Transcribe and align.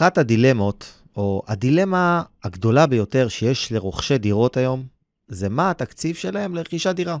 אחת 0.00 0.18
הדילמות, 0.18 0.92
או 1.16 1.42
הדילמה 1.46 2.22
הגדולה 2.44 2.86
ביותר 2.86 3.28
שיש 3.28 3.72
לרוכשי 3.72 4.18
דירות 4.18 4.56
היום, 4.56 4.86
זה 5.28 5.48
מה 5.48 5.70
התקציב 5.70 6.16
שלהם 6.16 6.54
לרכישת 6.54 6.94
דירה. 6.94 7.18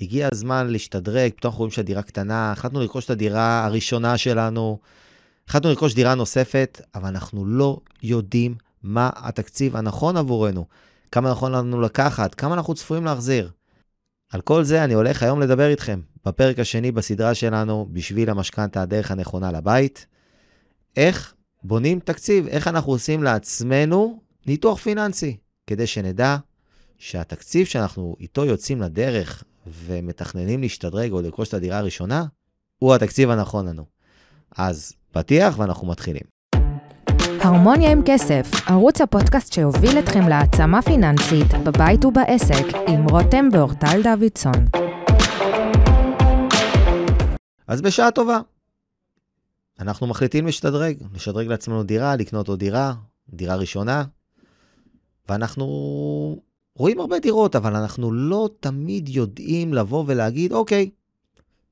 הגיע 0.00 0.28
הזמן 0.32 0.66
להשתדרג, 0.66 1.32
פתאום 1.36 1.50
אנחנו 1.50 1.58
רואים 1.58 1.70
שהדירה 1.70 2.02
קטנה, 2.02 2.52
החלטנו 2.52 2.80
לרכוש 2.80 3.04
את 3.04 3.10
הדירה 3.10 3.64
הראשונה 3.64 4.18
שלנו, 4.18 4.78
החלטנו 5.48 5.70
לרכוש 5.70 5.94
דירה 5.94 6.14
נוספת, 6.14 6.80
אבל 6.94 7.08
אנחנו 7.08 7.46
לא 7.46 7.80
יודעים 8.02 8.54
מה 8.82 9.10
התקציב 9.16 9.76
הנכון 9.76 10.16
עבורנו, 10.16 10.66
כמה 11.12 11.30
נכון 11.30 11.52
לנו 11.52 11.80
לקחת, 11.80 12.34
כמה 12.34 12.54
אנחנו 12.54 12.74
צפויים 12.74 13.04
להחזיר. 13.04 13.50
על 14.32 14.40
כל 14.40 14.64
זה 14.64 14.84
אני 14.84 14.94
הולך 14.94 15.22
היום 15.22 15.40
לדבר 15.40 15.68
איתכם, 15.68 16.00
בפרק 16.26 16.58
השני 16.58 16.92
בסדרה 16.92 17.34
שלנו, 17.34 17.88
בשביל 17.92 18.30
המשכנתה 18.30 18.82
הדרך 18.82 19.10
הנכונה 19.10 19.52
לבית. 19.52 20.06
איך 20.96 21.35
בונים 21.64 22.00
תקציב, 22.00 22.46
איך 22.46 22.68
אנחנו 22.68 22.92
עושים 22.92 23.22
לעצמנו 23.22 24.20
ניתוח 24.46 24.78
פיננסי, 24.78 25.36
כדי 25.66 25.86
שנדע 25.86 26.36
שהתקציב 26.98 27.66
שאנחנו 27.66 28.16
איתו 28.20 28.44
יוצאים 28.44 28.82
לדרך 28.82 29.44
ומתכננים 29.66 30.60
להשתדרג 30.60 31.12
או 31.12 31.20
לרכוש 31.22 31.48
את 31.48 31.54
הדירה 31.54 31.78
הראשונה, 31.78 32.24
הוא 32.78 32.94
התקציב 32.94 33.30
הנכון 33.30 33.68
לנו. 33.68 33.84
אז 34.56 34.92
פתיח 35.12 35.58
ואנחנו 35.58 35.86
מתחילים. 35.86 36.22
הרמוניה 37.40 37.90
עם 37.92 38.02
כסף, 38.06 38.50
ערוץ 38.66 39.00
הפודקאסט 39.00 39.52
שיוביל 39.52 39.98
אתכם 39.98 40.28
להעצמה 40.28 40.82
פיננסית 40.82 41.54
בבית 41.64 42.04
ובעסק 42.04 42.64
עם 42.88 43.08
רותם 43.08 43.48
ואורטל 43.52 44.02
דוידסון. 44.02 44.66
אז 47.68 47.82
בשעה 47.82 48.10
טובה. 48.10 48.40
אנחנו 49.78 50.06
מחליטים 50.06 50.46
להשתדרג, 50.46 50.96
לשדרג 51.14 51.46
לעצמנו 51.46 51.82
דירה, 51.82 52.16
לקנות 52.16 52.48
עוד 52.48 52.58
דירה, 52.58 52.94
דירה 53.28 53.56
ראשונה, 53.56 54.04
ואנחנו 55.28 55.66
רואים 56.76 57.00
הרבה 57.00 57.18
דירות, 57.18 57.56
אבל 57.56 57.76
אנחנו 57.76 58.12
לא 58.12 58.50
תמיד 58.60 59.08
יודעים 59.08 59.74
לבוא 59.74 60.04
ולהגיד, 60.06 60.52
אוקיי, 60.52 60.90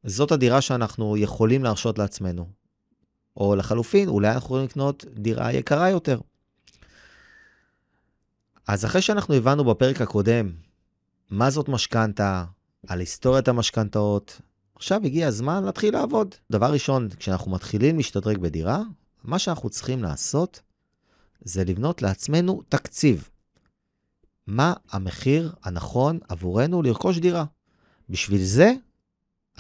זאת 0.05 0.33
הדירה 0.33 0.61
שאנחנו 0.61 1.17
יכולים 1.17 1.65
להרשות 1.65 1.99
לעצמנו. 1.99 2.49
או 3.37 3.57
לחלופין, 3.57 4.09
אולי 4.09 4.29
אנחנו 4.29 4.47
יכולים 4.47 4.65
לקנות 4.65 5.05
דירה 5.15 5.53
יקרה 5.53 5.91
יותר. 5.91 6.21
אז 8.67 8.85
אחרי 8.85 9.03
שאנחנו 9.03 9.35
הבנו 9.35 9.65
בפרק 9.65 10.01
הקודם 10.01 10.53
מה 11.31 11.51
זאת 11.51 11.69
משכנתה, 11.69 12.45
על 12.87 13.01
היסטוריית 13.01 13.49
המשכנתאות, 13.49 14.41
עכשיו 14.85 15.01
הגיע 15.05 15.29
הזמן 15.29 15.65
להתחיל 15.65 15.95
לעבוד. 15.95 16.35
דבר 16.53 16.73
ראשון, 16.73 17.09
כשאנחנו 17.19 17.51
מתחילים 17.51 17.97
להשתדרג 17.97 18.39
בדירה, 18.39 18.83
מה 19.23 19.39
שאנחנו 19.39 19.71
צריכים 19.71 20.03
לעשות 20.03 20.61
זה 21.41 21.65
לבנות 21.65 22.03
לעצמנו 22.03 22.63
תקציב. 22.69 23.29
מה 24.47 24.73
המחיר 24.91 25.53
הנכון 25.63 26.19
עבורנו 26.29 26.83
לרכוש 26.83 27.19
דירה. 27.19 27.45
בשביל 28.09 28.43
זה 28.43 28.73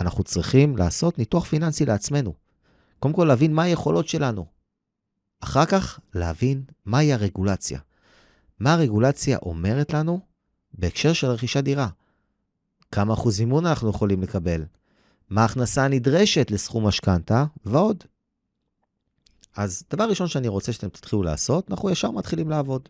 אנחנו 0.00 0.24
צריכים 0.24 0.76
לעשות 0.76 1.18
ניתוח 1.18 1.44
פיננסי 1.44 1.86
לעצמנו. 1.86 2.34
קודם 2.98 3.14
כל 3.14 3.24
להבין 3.24 3.54
מה 3.54 3.62
היכולות 3.62 4.08
שלנו. 4.08 4.46
אחר 5.40 5.66
כך 5.66 6.00
להבין 6.14 6.64
מהי 6.84 7.12
הרגולציה. 7.12 7.80
מה 8.60 8.72
הרגולציה 8.72 9.38
אומרת 9.38 9.92
לנו 9.92 10.20
בהקשר 10.74 11.12
של 11.12 11.26
רכישת 11.26 11.64
דירה. 11.64 11.88
כמה 12.92 13.14
אחוז 13.14 13.40
מימון 13.40 13.66
אנחנו 13.66 13.90
יכולים 13.90 14.22
לקבל, 14.22 14.64
מה 15.30 15.42
ההכנסה 15.42 15.84
הנדרשת 15.84 16.50
לסכום 16.50 16.86
משכנתה 16.86 17.44
ועוד. 17.64 18.04
אז 19.56 19.84
דבר 19.90 20.04
ראשון 20.04 20.28
שאני 20.28 20.48
רוצה 20.48 20.72
שאתם 20.72 20.88
תתחילו 20.88 21.22
לעשות, 21.22 21.70
אנחנו 21.70 21.90
ישר 21.90 22.10
מתחילים 22.10 22.50
לעבוד. 22.50 22.88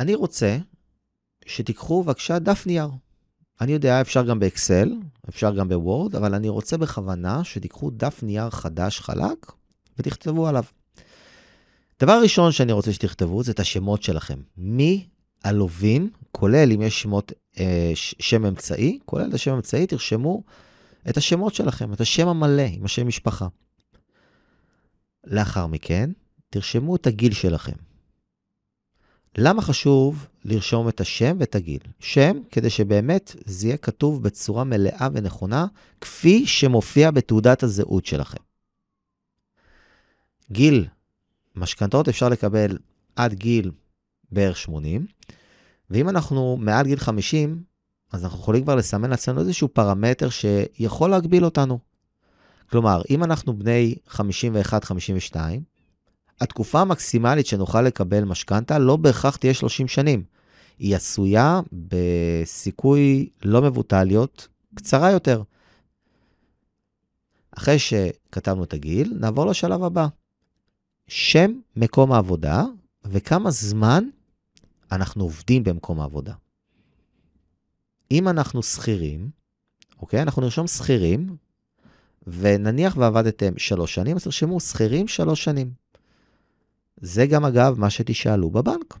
אני 0.00 0.14
רוצה 0.14 0.58
שתיקחו 1.46 2.02
בבקשה 2.02 2.38
דף 2.38 2.66
נייר. 2.66 2.88
אני 3.60 3.72
יודע, 3.72 4.00
אפשר 4.00 4.26
גם 4.26 4.38
באקסל, 4.38 4.92
אפשר 5.28 5.54
גם 5.54 5.68
בוורד, 5.68 6.16
אבל 6.16 6.34
אני 6.34 6.48
רוצה 6.48 6.76
בכוונה 6.76 7.44
שתיקחו 7.44 7.90
דף 7.90 8.22
נייר 8.22 8.50
חדש, 8.50 9.00
חלק, 9.00 9.52
ותכתבו 9.98 10.48
עליו. 10.48 10.64
דבר 12.00 12.20
ראשון 12.22 12.52
שאני 12.52 12.72
רוצה 12.72 12.92
שתכתבו 12.92 13.42
זה 13.42 13.52
את 13.52 13.60
השמות 13.60 14.02
שלכם. 14.02 14.40
מי 14.56 15.06
הלווים, 15.44 16.10
כולל 16.32 16.72
אם 16.72 16.82
יש 16.82 17.02
שמות, 17.02 17.32
אה, 17.58 17.92
שם 17.94 18.46
אמצעי, 18.46 18.98
כולל 19.04 19.28
את 19.28 19.34
השם 19.34 19.52
אמצעי, 19.52 19.86
תרשמו 19.86 20.42
את 21.08 21.16
השמות 21.16 21.54
שלכם, 21.54 21.92
את 21.92 22.00
השם 22.00 22.28
המלא 22.28 22.62
עם 22.72 22.84
השם 22.84 23.06
משפחה. 23.06 23.46
לאחר 25.24 25.66
מכן, 25.66 26.10
תרשמו 26.50 26.96
את 26.96 27.06
הגיל 27.06 27.32
שלכם. 27.32 27.76
למה 29.38 29.62
חשוב 29.62 30.26
לרשום 30.44 30.88
את 30.88 31.00
השם 31.00 31.36
ואת 31.40 31.54
הגיל? 31.54 31.80
שם, 31.98 32.38
כדי 32.50 32.70
שבאמת 32.70 33.34
זה 33.44 33.66
יהיה 33.66 33.76
כתוב 33.76 34.22
בצורה 34.22 34.64
מלאה 34.64 35.08
ונכונה, 35.12 35.66
כפי 36.00 36.46
שמופיע 36.46 37.10
בתעודת 37.10 37.62
הזהות 37.62 38.06
שלכם. 38.06 38.42
גיל, 40.52 40.86
משכנתאות 41.56 42.08
אפשר 42.08 42.28
לקבל 42.28 42.78
עד 43.16 43.34
גיל 43.34 43.70
בערך 44.32 44.56
80, 44.56 45.06
ואם 45.90 46.08
אנחנו 46.08 46.56
מעל 46.56 46.86
גיל 46.86 46.98
50, 46.98 47.62
אז 48.12 48.24
אנחנו 48.24 48.38
יכולים 48.38 48.62
כבר 48.62 48.74
לסמן 48.74 49.10
לעצמנו 49.10 49.40
איזשהו 49.40 49.68
פרמטר 49.68 50.28
שיכול 50.30 51.10
להגביל 51.10 51.44
אותנו. 51.44 51.78
כלומר, 52.70 53.02
אם 53.10 53.24
אנחנו 53.24 53.58
בני 53.58 53.94
51-52, 54.08 54.16
התקופה 56.40 56.80
המקסימלית 56.80 57.46
שנוכל 57.46 57.82
לקבל 57.82 58.24
משכנתה 58.24 58.78
לא 58.78 58.96
בהכרח 58.96 59.36
תהיה 59.36 59.54
30 59.54 59.88
שנים. 59.88 60.22
היא 60.78 60.96
עשויה 60.96 61.60
בסיכוי 61.72 63.28
לא 63.44 63.62
מבוטל 63.62 64.04
להיות 64.04 64.48
קצרה 64.74 65.10
יותר. 65.10 65.42
אחרי 67.58 67.78
שכתבנו 67.78 68.64
את 68.64 68.72
הגיל, 68.72 69.14
נעבור 69.20 69.46
לשלב 69.46 69.82
הבא. 69.82 70.06
שם 71.08 71.52
מקום 71.76 72.12
העבודה 72.12 72.64
וכמה 73.04 73.50
זמן 73.50 74.04
אנחנו 74.92 75.24
עובדים 75.24 75.64
במקום 75.64 76.00
העבודה. 76.00 76.32
אם 78.10 78.28
אנחנו 78.28 78.62
שכירים, 78.62 79.30
אוקיי? 80.00 80.22
אנחנו 80.22 80.42
נרשום 80.42 80.66
שכירים, 80.66 81.36
ונניח 82.26 82.96
ועבדתם 82.96 83.58
שלוש 83.58 83.94
שנים, 83.94 84.16
אז 84.16 84.24
תרשמו 84.24 84.60
שכירים 84.60 85.08
שלוש 85.08 85.44
שנים. 85.44 85.72
זה 86.96 87.26
גם, 87.26 87.44
אגב, 87.44 87.78
מה 87.78 87.90
שתשאלו 87.90 88.50
בבנק. 88.50 88.98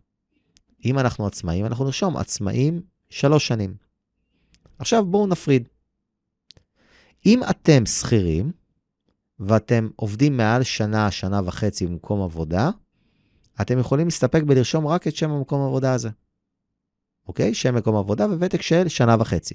אם 0.84 0.98
אנחנו 0.98 1.26
עצמאים, 1.26 1.66
אנחנו 1.66 1.84
נרשום 1.84 2.16
עצמאים 2.16 2.82
שלוש 3.10 3.46
שנים. 3.46 3.74
עכשיו 4.78 5.04
בואו 5.04 5.26
נפריד. 5.26 5.68
אם 7.26 7.40
אתם 7.50 7.86
שכירים, 7.86 8.52
ואתם 9.38 9.88
עובדים 9.96 10.36
מעל 10.36 10.62
שנה, 10.62 11.10
שנה 11.10 11.40
וחצי 11.44 11.86
במקום 11.86 12.22
עבודה, 12.22 12.70
אתם 13.60 13.78
יכולים 13.78 14.06
להסתפק 14.06 14.42
בלרשום 14.42 14.86
רק 14.86 15.08
את 15.08 15.16
שם 15.16 15.30
המקום 15.30 15.60
העבודה 15.60 15.92
הזה. 15.92 16.10
אוקיי? 17.30 17.54
שם 17.54 17.74
מקום 17.74 17.96
עבודה 17.96 18.26
וותק 18.26 18.62
של 18.62 18.88
שנה 18.88 19.16
וחצי. 19.20 19.54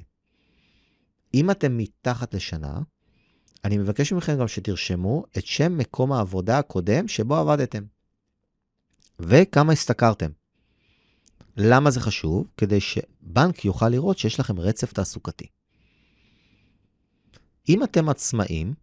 אם 1.34 1.52
אתם 1.52 1.78
מתחת 1.78 2.34
לשנה, 2.34 2.80
אני 3.64 3.78
מבקש 3.78 4.14
מכם 4.14 4.38
גם 4.40 4.48
שתרשמו 4.48 5.24
את 5.38 5.46
שם 5.46 5.78
מקום 5.78 6.12
העבודה 6.12 6.60
הקודם 6.60 7.08
שבו 7.08 7.36
עבדתם. 7.36 7.84
וכמה 9.20 9.74
השתכרתם. 9.74 10.30
למה 11.58 11.92
זה 11.92 12.00
חשוב? 12.00 12.48
כדי 12.58 12.80
שבנק 12.80 13.66
יוכל 13.66 13.90
לראות 13.90 14.18
שיש 14.18 14.40
לכם 14.40 14.60
רצף 14.60 14.94
תעסוקתי. 14.94 15.48
אם 17.70 17.84
אתם 17.84 18.10
עצמאים, 18.10 18.74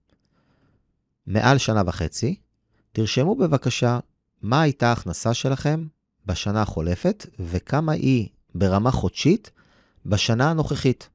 מעל 1.26 1.58
שנה 1.58 1.82
וחצי, 1.86 2.36
תרשמו 2.92 3.34
בבקשה 3.34 3.98
מה 4.42 4.62
הייתה 4.62 4.88
ההכנסה 4.88 5.34
שלכם 5.34 5.86
בשנה 6.26 6.62
החולפת 6.62 7.26
וכמה 7.40 7.92
היא 7.92 8.28
ברמה 8.54 8.90
חודשית 8.90 9.50
בשנה 10.06 10.50
הנוכחית. 10.50 11.08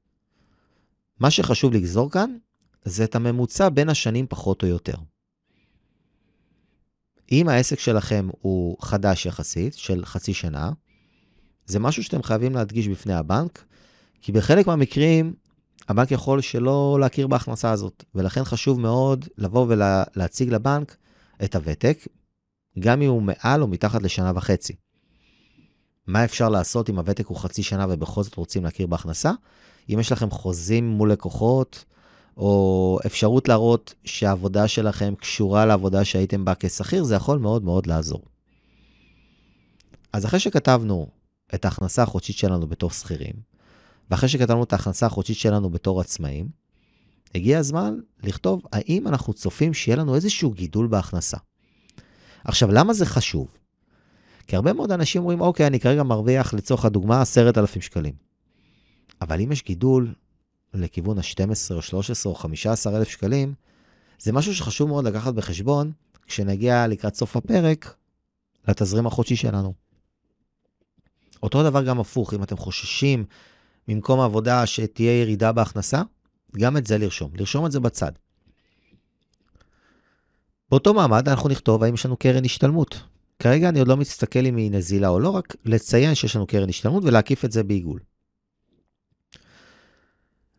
מה 1.19 1.31
שחשוב 1.31 1.73
לגזור 1.73 2.11
כאן 2.11 2.37
זה 2.85 3.03
את 3.03 3.15
הממוצע 3.15 3.69
בין 3.69 3.89
השנים 3.89 4.25
פחות 4.29 4.63
או 4.63 4.67
יותר. 4.67 4.95
אם 7.31 7.49
העסק 7.49 7.79
שלכם 7.79 8.29
הוא 8.41 8.77
חדש 8.81 9.25
יחסית, 9.25 9.73
של 9.73 10.05
חצי 10.05 10.33
שנה, 10.33 10.71
זה 11.65 11.79
משהו 11.79 12.03
שאתם 12.03 12.23
חייבים 12.23 12.55
להדגיש 12.55 12.87
בפני 12.87 13.13
הבנק, 13.13 13.65
כי 14.21 14.31
בחלק 14.31 14.67
מהמקרים 14.67 15.33
הבנק 15.87 16.11
יכול 16.11 16.41
שלא 16.41 16.97
להכיר 17.01 17.27
בהכנסה 17.27 17.71
הזאת, 17.71 18.03
ולכן 18.15 18.43
חשוב 18.43 18.79
מאוד 18.79 19.25
לבוא 19.37 19.65
ולהציג 19.69 20.49
לבנק 20.49 20.95
את 21.43 21.55
הוותק, 21.55 21.97
גם 22.79 23.01
אם 23.01 23.09
הוא 23.09 23.21
מעל 23.21 23.61
או 23.61 23.67
מתחת 23.67 24.01
לשנה 24.01 24.31
וחצי. 24.35 24.75
מה 26.07 26.25
אפשר 26.25 26.49
לעשות 26.49 26.89
אם 26.89 26.97
הוותק 26.99 27.27
הוא 27.27 27.37
חצי 27.37 27.63
שנה 27.63 27.85
ובכל 27.89 28.23
זאת 28.23 28.35
רוצים 28.35 28.63
להכיר 28.63 28.87
בהכנסה? 28.87 29.31
אם 29.93 29.99
יש 29.99 30.11
לכם 30.11 30.29
חוזים 30.29 30.89
מול 30.89 31.11
לקוחות, 31.11 31.85
או 32.37 32.99
אפשרות 33.05 33.47
להראות 33.47 33.93
שהעבודה 34.03 34.67
שלכם 34.67 35.13
קשורה 35.15 35.65
לעבודה 35.65 36.05
שהייתם 36.05 36.45
בה 36.45 36.53
כשכיר, 36.59 37.03
זה 37.03 37.15
יכול 37.15 37.39
מאוד 37.39 37.63
מאוד 37.63 37.87
לעזור. 37.87 38.21
אז 40.13 40.25
אחרי 40.25 40.39
שכתבנו 40.39 41.07
את 41.55 41.65
ההכנסה 41.65 42.03
החודשית 42.03 42.37
שלנו 42.37 42.67
בתור 42.67 42.91
שכירים, 42.91 43.33
ואחרי 44.11 44.29
שכתבנו 44.29 44.63
את 44.63 44.73
ההכנסה 44.73 45.05
החודשית 45.05 45.37
שלנו 45.37 45.69
בתור 45.69 46.01
עצמאים, 46.01 46.49
הגיע 47.35 47.59
הזמן 47.59 47.99
לכתוב 48.23 48.61
האם 48.71 49.07
אנחנו 49.07 49.33
צופים 49.33 49.73
שיהיה 49.73 49.97
לנו 49.97 50.15
איזשהו 50.15 50.51
גידול 50.51 50.87
בהכנסה. 50.87 51.37
עכשיו, 52.43 52.71
למה 52.71 52.93
זה 52.93 53.05
חשוב? 53.05 53.47
כי 54.47 54.55
הרבה 54.55 54.73
מאוד 54.73 54.91
אנשים 54.91 55.21
אומרים, 55.21 55.41
אוקיי, 55.41 55.67
אני 55.67 55.79
כרגע 55.79 56.03
מרוויח 56.03 56.53
לצורך 56.53 56.85
הדוגמה 56.85 57.21
10,000 57.21 57.81
שקלים. 57.81 58.13
אבל 59.21 59.41
אם 59.41 59.51
יש 59.51 59.63
גידול 59.63 60.13
לכיוון 60.73 61.17
ה-12 61.17 61.73
או 61.75 61.81
13 61.81 62.31
או 62.31 62.35
15 62.35 62.97
אלף 62.97 63.07
שקלים, 63.07 63.53
זה 64.19 64.33
משהו 64.33 64.55
שחשוב 64.55 64.89
מאוד 64.89 65.05
לקחת 65.05 65.33
בחשבון 65.33 65.91
כשנגיע 66.27 66.87
לקראת 66.87 67.15
סוף 67.15 67.37
הפרק 67.37 67.95
לתזרים 68.67 69.07
החודשי 69.07 69.35
שלנו. 69.35 69.73
אותו 71.43 71.63
דבר 71.63 71.83
גם 71.83 71.99
הפוך, 71.99 72.33
אם 72.33 72.43
אתם 72.43 72.57
חוששים 72.57 73.25
ממקום 73.87 74.19
העבודה 74.19 74.65
שתהיה 74.65 75.21
ירידה 75.21 75.51
בהכנסה, 75.51 76.01
גם 76.57 76.77
את 76.77 76.87
זה 76.87 76.97
לרשום, 76.97 77.31
לרשום 77.35 77.65
את 77.65 77.71
זה 77.71 77.79
בצד. 77.79 78.11
באותו 80.71 80.93
מעמד 80.93 81.29
אנחנו 81.29 81.49
נכתוב 81.49 81.83
האם 81.83 81.93
יש 81.93 82.05
לנו 82.05 82.17
קרן 82.17 82.45
השתלמות. 82.45 83.03
כרגע 83.39 83.69
אני 83.69 83.79
עוד 83.79 83.87
לא 83.87 83.97
מסתכל 83.97 84.45
אם 84.45 84.55
היא 84.55 84.71
נזילה 84.71 85.07
או 85.07 85.19
לא, 85.19 85.29
רק 85.29 85.55
לציין 85.65 86.15
שיש 86.15 86.35
לנו 86.35 86.47
קרן 86.47 86.69
השתלמות 86.69 87.03
ולהקיף 87.03 87.45
את 87.45 87.51
זה 87.51 87.63
בעיגול. 87.63 87.99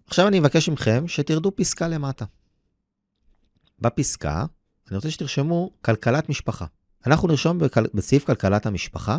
עכשיו 0.06 0.28
אני 0.28 0.40
מבקש 0.40 0.68
מכם 0.68 1.08
שתרדו 1.08 1.56
פסקה 1.56 1.88
למטה. 1.88 2.24
בפסקה, 3.80 4.44
אני 4.88 4.96
רוצה 4.96 5.10
שתרשמו 5.10 5.70
כלכלת 5.82 6.28
משפחה. 6.28 6.66
אנחנו 7.06 7.28
נרשום 7.28 7.58
בכל... 7.58 7.80
בסעיף 7.94 8.24
כלכלת 8.24 8.66
המשפחה, 8.66 9.18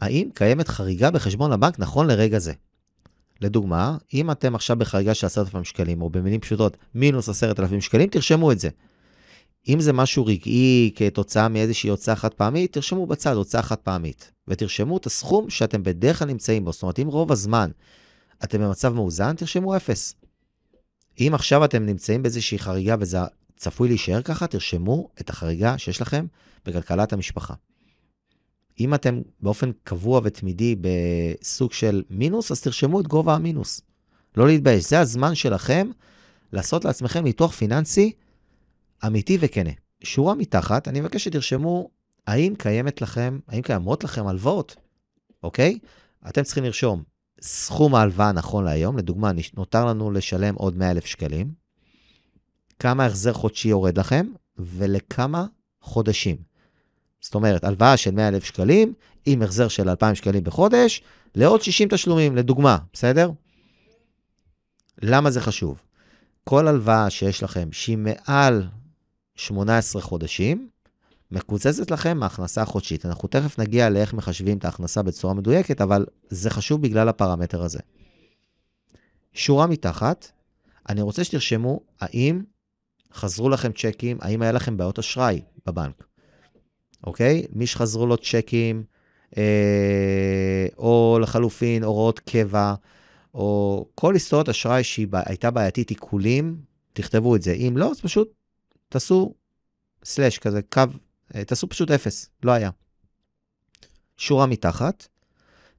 האם 0.00 0.28
קיימת 0.34 0.68
חריגה 0.68 1.10
בחשבון 1.10 1.52
הבנק 1.52 1.78
נכון 1.78 2.06
לרגע 2.06 2.38
זה. 2.38 2.52
לדוגמה, 3.40 3.96
אם 4.14 4.30
אתם 4.30 4.54
עכשיו 4.54 4.76
בחריגה 4.76 5.14
של 5.14 5.26
10,000 5.26 5.64
שקלים, 5.64 6.02
או 6.02 6.10
במילים 6.10 6.40
פשוטות, 6.40 6.76
מינוס 6.94 7.28
10,000 7.28 7.80
שקלים, 7.80 8.08
תרשמו 8.08 8.52
את 8.52 8.58
זה. 8.58 8.68
אם 9.68 9.80
זה 9.80 9.92
משהו 9.92 10.26
רגעי 10.26 10.90
כתוצאה 10.94 11.48
מאיזושהי 11.48 11.90
הוצאה 11.90 12.16
חד 12.16 12.34
פעמית, 12.34 12.72
תרשמו 12.72 13.06
בצד 13.06 13.36
הוצאה 13.36 13.62
חד 13.62 13.76
פעמית, 13.76 14.32
ותרשמו 14.48 14.96
את 14.96 15.06
הסכום 15.06 15.50
שאתם 15.50 15.82
בדרך 15.82 16.18
כלל 16.18 16.28
נמצאים 16.28 16.64
בו. 16.64 16.72
זאת 16.72 16.82
אומרת, 16.82 16.98
אם 16.98 17.06
רוב 17.06 17.32
הזמן 17.32 17.70
אתם 18.44 18.60
במצב 18.60 18.92
מאוזן, 18.92 19.36
תרשמו 19.36 19.76
0. 19.76 20.14
אם 21.20 21.30
עכשיו 21.34 21.64
אתם 21.64 21.86
נמצאים 21.86 22.22
באיזושהי 22.22 22.58
חריגה 22.58 22.96
וזה 23.00 23.18
צפוי 23.56 23.88
להישאר 23.88 24.22
ככה, 24.22 24.46
תרשמו 24.46 25.08
את 25.20 25.30
החריגה 25.30 25.78
שיש 25.78 26.00
לכם 26.00 26.26
בכלכלת 26.66 27.12
המשפחה. 27.12 27.54
אם 28.80 28.94
אתם 28.94 29.20
באופן 29.40 29.70
קבוע 29.84 30.20
ותמידי 30.24 30.76
בסוג 30.80 31.72
של 31.72 32.02
מינוס, 32.10 32.52
אז 32.52 32.60
תרשמו 32.60 33.00
את 33.00 33.06
גובה 33.06 33.34
המינוס. 33.34 33.80
לא 34.36 34.46
להתבייש, 34.46 34.88
זה 34.88 35.00
הזמן 35.00 35.34
שלכם 35.34 35.90
לעשות 36.52 36.84
לעצמכם 36.84 37.24
ניתוח 37.24 37.52
פיננסי 37.52 38.12
אמיתי 39.06 39.38
וכנה. 39.40 39.70
שורה 40.02 40.34
מתחת, 40.34 40.88
אני 40.88 41.00
מבקש 41.00 41.24
שתרשמו 41.24 41.90
האם 42.26 42.54
קיימת 42.58 43.02
לכם, 43.02 43.38
האם 43.48 43.62
קיימות 43.62 44.04
לכם 44.04 44.26
הלוואות, 44.26 44.76
אוקיי? 45.42 45.78
אתם 46.28 46.42
צריכים 46.42 46.64
לרשום 46.64 47.02
סכום 47.40 47.94
ההלוואה 47.94 48.32
נכון 48.32 48.64
להיום, 48.64 48.98
לדוגמה, 48.98 49.30
נותר 49.56 49.84
לנו 49.84 50.10
לשלם 50.10 50.54
עוד 50.54 50.76
100,000 50.76 51.06
שקלים, 51.06 51.52
כמה 52.78 53.06
החזר 53.06 53.32
חודשי 53.32 53.68
יורד 53.68 53.98
לכם, 53.98 54.26
ולכמה 54.58 55.46
חודשים. 55.80 56.36
זאת 57.20 57.34
אומרת, 57.34 57.64
הלוואה 57.64 57.96
של 57.96 58.10
100,000 58.10 58.44
שקלים, 58.44 58.92
עם 59.26 59.42
החזר 59.42 59.68
של 59.68 59.88
2,000 59.88 60.14
שקלים 60.14 60.44
בחודש, 60.44 61.02
לעוד 61.34 61.62
60 61.62 61.88
תשלומים, 61.88 62.36
לדוגמה, 62.36 62.78
בסדר? 62.92 63.30
למה 65.02 65.30
זה 65.30 65.40
חשוב? 65.40 65.82
כל 66.44 66.68
הלוואה 66.68 67.10
שיש 67.10 67.42
לכם 67.42 67.68
שהיא 67.72 67.98
מעל 67.98 68.68
18 69.38 70.02
חודשים, 70.02 70.68
מקוזזת 71.30 71.90
לכם 71.90 72.18
מההכנסה 72.18 72.62
החודשית. 72.62 73.06
אנחנו 73.06 73.28
תכף 73.28 73.58
נגיע 73.58 73.90
לאיך 73.90 74.14
מחשבים 74.14 74.58
את 74.58 74.64
ההכנסה 74.64 75.02
בצורה 75.02 75.34
מדויקת, 75.34 75.80
אבל 75.80 76.06
זה 76.28 76.50
חשוב 76.50 76.82
בגלל 76.82 77.08
הפרמטר 77.08 77.62
הזה. 77.62 77.78
שורה 79.32 79.66
מתחת, 79.66 80.30
אני 80.88 81.02
רוצה 81.02 81.24
שתרשמו 81.24 81.80
האם 82.00 82.42
חזרו 83.14 83.48
לכם 83.48 83.72
צ'קים, 83.72 84.18
האם 84.20 84.42
היה 84.42 84.52
לכם 84.52 84.76
בעיות 84.76 84.98
אשראי 84.98 85.40
בבנק, 85.66 86.06
אוקיי? 87.06 87.46
מי 87.52 87.66
שחזרו 87.66 88.06
לו 88.06 88.16
צ'קים, 88.16 88.82
אה, 89.36 90.66
או 90.78 91.18
לחלופין 91.22 91.84
הוראות 91.84 92.20
קבע, 92.20 92.74
או 93.34 93.86
כל 93.94 94.14
היסטוריות 94.14 94.48
אשראי 94.48 94.84
שהייתה 94.84 95.50
בעייתית, 95.50 95.90
עיקולים, 95.90 96.56
תכתבו 96.92 97.36
את 97.36 97.42
זה. 97.42 97.52
אם 97.52 97.74
לא, 97.76 97.90
אז 97.90 98.00
פשוט 98.00 98.37
תעשו 98.88 99.34
סלאש 100.04 100.38
כזה, 100.38 100.60
קו 100.62 100.82
אה, 101.34 101.44
תעשו 101.44 101.68
פשוט 101.68 101.90
אפס, 101.90 102.30
לא 102.42 102.52
היה. 102.52 102.70
שורה 104.16 104.46
מתחת, 104.46 105.06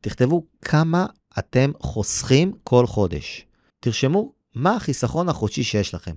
תכתבו 0.02 0.46
כמה 0.62 1.06
אתם 1.40 1.72
חוסכים 1.80 2.54
כל 2.64 2.88
חודש. 2.88 3.46
תרשמו 3.80 4.32
מה 4.56 4.76
החיסכון 4.76 5.30
החודשי 5.30 5.64
שיש 5.64 5.94
לכם. 5.94 6.16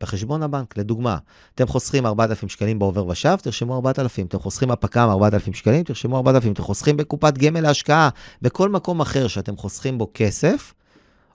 בחשבון 0.00 0.42
הבנק, 0.42 0.76
לדוגמה, 0.76 1.18
אתם 1.54 1.66
חוסכים 1.66 2.06
4,000 2.06 2.48
שקלים 2.48 2.78
בעובר 2.78 3.06
ושב, 3.06 3.36
תרשמו 3.36 3.74
4,000. 3.76 4.26
אתם 4.26 4.38
חוסכים 4.38 4.70
הפק"ם 4.70 5.08
4,000 5.10 5.54
שקלים, 5.54 5.84
תרשמו 5.84 6.16
4,000. 6.16 6.52
אתם 6.52 6.62
חוסכים 6.62 6.96
בקופת 6.96 7.38
גמל 7.38 7.60
להשקעה, 7.60 8.08
בכל 8.42 8.68
מקום 8.68 9.00
אחר 9.00 9.28
שאתם 9.28 9.56
חוסכים 9.56 9.98
בו 9.98 10.10
כסף, 10.14 10.74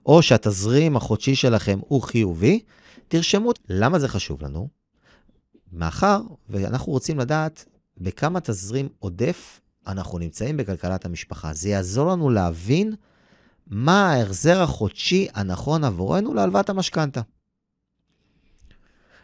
או 0.06 0.22
שהתזרים 0.22 0.96
החודשי 0.96 1.34
שלכם 1.34 1.78
הוא 1.80 2.02
חיובי, 2.02 2.60
תרשמו. 3.08 3.52
למה 3.68 3.98
זה 3.98 4.08
חשוב 4.08 4.42
לנו? 4.42 4.68
מאחר 5.72 6.20
ואנחנו 6.48 6.92
רוצים 6.92 7.18
לדעת 7.18 7.64
בכמה 7.98 8.40
תזרים 8.40 8.88
עודף 8.98 9.60
אנחנו 9.86 10.18
נמצאים 10.18 10.56
בכלכלת 10.56 11.04
המשפחה. 11.04 11.52
זה 11.52 11.68
יעזור 11.68 12.10
לנו 12.10 12.30
להבין 12.30 12.94
מה 13.66 14.12
ההחזר 14.12 14.62
החודשי 14.62 15.28
הנכון 15.34 15.84
עבורנו 15.84 16.34
להלוואת 16.34 16.70
המשכנתה. 16.70 17.20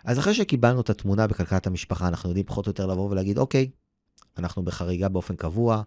אז 0.05 0.19
אחרי 0.19 0.35
שקיבלנו 0.35 0.81
את 0.81 0.91
התמונה 0.91 1.27
בכלכלת 1.27 1.67
המשפחה, 1.67 2.09
אנחנו 2.09 2.31
יודעים 2.31 2.47
פחות 2.47 2.67
או 2.67 2.71
יותר 2.71 2.87
לבוא 2.87 3.11
ולהגיד, 3.11 3.39
אוקיי, 3.39 3.71
אנחנו 4.39 4.63
בחריגה 4.63 5.09
באופן 5.09 5.37
קבוע, 5.37 5.83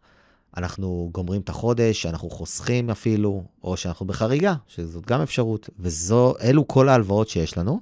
אנחנו 0.57 1.09
גומרים 1.13 1.41
את 1.41 1.49
החודש, 1.49 2.05
אנחנו 2.05 2.29
חוסכים 2.29 2.89
אפילו, 2.89 3.43
או 3.63 3.77
שאנחנו 3.77 4.05
בחריגה, 4.05 4.55
שזאת 4.67 5.05
גם 5.05 5.21
אפשרות, 5.21 5.69
ואלו 5.79 6.67
כל 6.67 6.89
ההלוואות 6.89 7.29
שיש 7.29 7.57
לנו. 7.57 7.79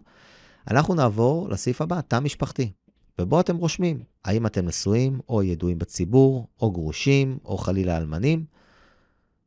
אנחנו 0.71 0.95
נעבור 0.95 1.49
לסעיף 1.49 1.81
הבא, 1.81 2.01
תא 2.01 2.19
משפחתי. 2.19 2.71
ובו 3.21 3.39
אתם 3.39 3.57
רושמים 3.57 4.03
האם 4.25 4.45
אתם 4.45 4.65
נשואים 4.65 5.19
או 5.29 5.43
ידועים 5.43 5.79
בציבור, 5.79 6.47
או 6.61 6.71
גרושים, 6.71 7.37
או 7.45 7.57
חלילה 7.57 7.97
אלמנים, 7.97 8.45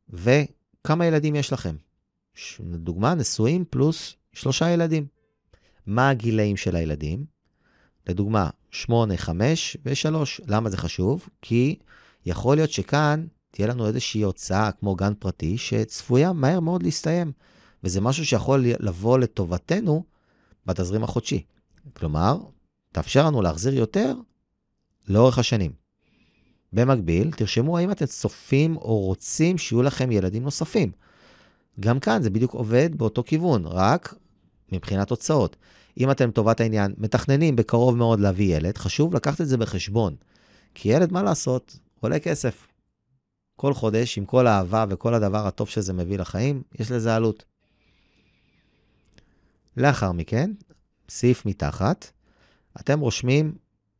וכמה 0.09 1.05
ילדים 1.05 1.35
יש 1.35 1.53
לכם. 1.53 1.75
לדוגמה, 2.59 3.13
נשואים 3.13 3.65
פלוס 3.69 4.15
שלושה 4.33 4.69
ילדים. 4.69 5.05
מה 5.85 6.09
הגילאים 6.09 6.57
של 6.57 6.75
הילדים? 6.75 7.25
לדוגמה, 8.07 8.49
8, 8.71 9.17
5 9.17 9.77
ו-3. 9.85 10.43
למה 10.47 10.69
זה 10.69 10.77
חשוב? 10.77 11.29
כי 11.41 11.75
יכול 12.25 12.55
להיות 12.55 12.69
שכאן 12.69 13.25
תהיה 13.51 13.67
לנו 13.67 13.87
איזושהי 13.87 14.21
הוצאה 14.21 14.71
כמו 14.71 14.95
גן 14.95 15.13
פרטי 15.19 15.57
שצפויה 15.57 16.33
מהר 16.33 16.59
מאוד 16.59 16.83
להסתיים, 16.83 17.31
וזה 17.83 18.01
משהו 18.01 18.25
שיכול 18.25 18.65
לבוא 18.79 19.19
לטובתנו 19.19 20.03
בתזרים 20.69 21.03
החודשי. 21.03 21.43
כלומר, 21.93 22.37
תאפשר 22.91 23.25
לנו 23.25 23.41
להחזיר 23.41 23.73
יותר 23.73 24.15
לאורך 25.07 25.39
השנים. 25.39 25.71
במקביל, 26.73 27.31
תרשמו 27.31 27.77
האם 27.77 27.91
אתם 27.91 28.05
צופים 28.05 28.77
או 28.77 28.99
רוצים 28.99 29.57
שיהיו 29.57 29.83
לכם 29.83 30.11
ילדים 30.11 30.43
נוספים. 30.43 30.91
גם 31.79 31.99
כאן 31.99 32.21
זה 32.21 32.29
בדיוק 32.29 32.53
עובד 32.53 32.89
באותו 32.95 33.23
כיוון, 33.23 33.65
רק 33.65 34.13
מבחינת 34.71 35.09
הוצאות. 35.09 35.55
אם 35.97 36.11
אתם, 36.11 36.29
לטובת 36.29 36.59
העניין, 36.59 36.93
מתכננים 36.97 37.55
בקרוב 37.55 37.97
מאוד 37.97 38.19
להביא 38.19 38.57
ילד, 38.57 38.77
חשוב 38.77 39.15
לקחת 39.15 39.41
את 39.41 39.47
זה 39.47 39.57
בחשבון. 39.57 40.15
כי 40.73 40.89
ילד, 40.89 41.11
מה 41.11 41.23
לעשות, 41.23 41.79
עולה 41.99 42.19
כסף. 42.19 42.67
כל 43.55 43.73
חודש, 43.73 44.17
עם 44.17 44.25
כל 44.25 44.47
האהבה 44.47 44.85
וכל 44.89 45.13
הדבר 45.13 45.47
הטוב 45.47 45.69
שזה 45.69 45.93
מביא 45.93 46.17
לחיים, 46.17 46.61
יש 46.79 46.91
לזה 46.91 47.15
עלות. 47.15 47.43
לאחר 49.77 50.11
מכן, 50.11 50.51
סעיף 51.09 51.45
מתחת, 51.45 52.11
אתם 52.79 52.99
רושמים 52.99 53.53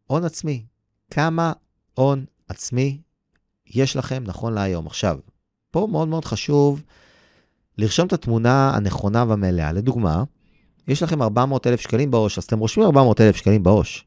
הון 0.07 0.25
עצמי. 0.25 0.65
כמה 1.11 1.53
הון 1.93 2.25
עצמי 2.47 3.01
יש 3.67 3.95
לכם 3.95 4.23
נכון 4.25 4.53
להיום. 4.53 4.87
עכשיו, 4.87 5.19
פה 5.71 5.87
מאוד 5.91 6.07
מאוד 6.07 6.25
חשוב 6.25 6.83
לרשום 7.77 8.07
את 8.07 8.13
התמונה 8.13 8.71
הנכונה 8.75 9.25
והמלאה. 9.27 9.71
לדוגמה, 9.71 10.23
יש 10.87 11.03
לכם 11.03 11.21
400 11.21 11.67
אלף 11.67 11.81
שקלים 11.81 12.11
בעו"ש, 12.11 12.37
אז 12.37 12.43
אתם 12.43 12.59
רושמים 12.59 12.85
400 12.85 13.21
אלף 13.21 13.35
שקלים 13.35 13.63
בעו"ש. 13.63 14.05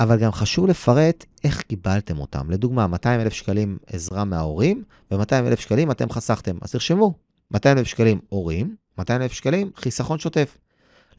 אבל 0.00 0.18
גם 0.18 0.32
חשוב 0.32 0.66
לפרט 0.66 1.24
איך 1.44 1.62
קיבלתם 1.62 2.18
אותם. 2.18 2.50
לדוגמה, 2.50 2.86
200 2.86 3.20
אלף 3.20 3.32
שקלים 3.32 3.78
עזרה 3.86 4.24
מההורים, 4.24 4.84
ו-200 5.10 5.32
אלף 5.32 5.60
שקלים 5.60 5.90
אתם 5.90 6.10
חסכתם. 6.10 6.58
אז 6.62 6.72
תרשמו, 6.72 7.14
200 7.50 7.78
אלף 7.78 7.86
שקלים 7.86 8.20
הורים, 8.28 8.76
200 8.98 9.22
אלף 9.22 9.32
שקלים 9.32 9.70
חיסכון 9.76 10.18
שוטף. 10.18 10.58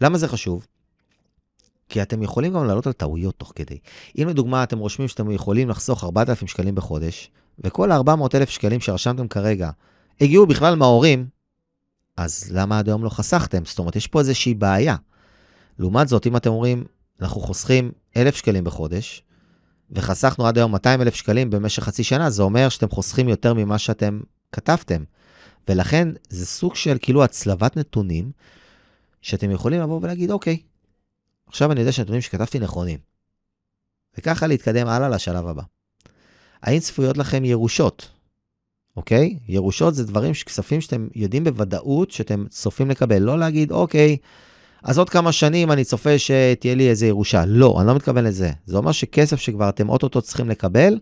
למה 0.02 0.18
זה 0.18 0.28
חשוב? 0.28 0.68
כי 1.90 2.02
אתם 2.02 2.24
יכולים 2.24 2.54
גם 2.54 2.66
לעלות 2.66 2.88
על 2.88 2.94
טעויות 2.94 3.36
תוך 3.36 3.54
כדי. 3.56 3.78
אם 4.18 4.28
לדוגמה 4.28 4.64
אתם 4.64 4.78
רושמים 4.78 5.08
שאתם 5.08 5.32
יכולים 5.32 5.70
לחסוך 5.70 6.04
4,000 6.04 6.48
שקלים 6.48 6.76
בחודש, 6.76 7.32
וכל 7.60 7.92
ה-400,000 7.92 8.50
שקלים 8.50 8.80
שרשמתם 8.80 9.28
כרגע 9.28 9.70
הגיעו 10.22 10.48
בכלל 10.48 10.76
מההורים, 10.76 11.28
אז 12.18 12.52
למה 12.52 12.80
עד 12.80 12.88
היום 12.88 13.04
לא 13.04 13.10
חסכתם? 13.10 13.66
זאת 13.66 13.80
אומרת, 13.80 13.96
יש 13.96 14.08
פה 14.08 14.20
איזושהי 14.20 14.54
בעיה. 14.54 14.96
לעומת 15.80 16.08
זאת, 16.08 16.28
אם 16.28 16.38
אתם 16.38 16.50
אומרים, 16.50 16.84
אנחנו 17.22 17.42
חוסכים 17.42 17.92
1,000 18.18 18.36
שקלים 18.36 18.64
בחודש, 18.64 19.24
וחסכנו 19.92 20.48
עד 20.48 20.58
היום 20.58 20.72
200,000 20.72 21.16
שקלים 21.16 21.50
במשך 21.50 21.84
חצי 21.84 22.04
שנה, 22.04 22.30
זה 22.30 22.44
אומר 22.44 22.70
שאתם 22.70 22.90
חוסכים 22.90 23.30
יותר 23.30 23.54
ממה 23.54 23.78
שאתם 23.78 24.20
כתבתם. 24.52 25.04
ולכן 25.68 26.08
זה 26.30 26.46
סוג 26.46 26.76
של 26.76 26.98
כאילו 27.02 27.24
הצלבת 27.24 27.78
נתונים, 27.78 28.32
שאתם 29.22 29.52
יכולים 29.52 29.82
לבוא 29.82 30.00
ולהגיד, 30.04 30.32
אוקיי, 30.32 30.58
עכשיו 31.48 31.72
אני 31.72 31.80
יודע 31.80 31.92
שהנתונים 31.92 32.22
שכתבתי 32.22 32.60
נכונים. 32.60 33.00
וככה 34.18 34.48
להתקדם 34.48 34.88
הלאה 34.88 35.10
לשלב 35.10 35.48
הבא. 35.48 35.64
האם 36.62 36.80
צפויות 36.80 37.18
לכם 37.18 37.46
ירושות? 37.46 38.10
אוקיי? 38.98 39.40
ירושות 39.48 39.96
זה 39.96 40.06
דברים, 40.06 40.34
כספים 40.34 40.82
שאתם 40.82 41.08
יודעים 41.16 41.44
בוודאות 41.44 42.12
שאתם 42.12 42.46
צופים 42.50 42.90
לקבל. 42.90 43.20
לא 43.20 43.40
להגיד, 43.40 43.72
אוקיי, 43.72 44.18
אז 44.84 44.98
עוד 44.98 45.10
כמה 45.10 45.32
שנים 45.32 45.72
אני 45.72 45.84
צופה 45.84 46.20
שתהיה 46.20 46.76
לי 46.76 46.90
איזה 46.90 47.08
ירושה. 47.08 47.46
לא, 47.46 47.76
אני 47.80 47.88
לא 47.88 47.96
מתכוון 47.96 48.24
לזה. 48.24 48.52
זה 48.66 48.78
אומר 48.78 48.92
שכסף 48.92 49.40
שכבר 49.40 49.70
אתם 49.70 49.90
אוטוטו 49.90 50.22
צריכים 50.22 50.50
לקבל, 50.50 51.00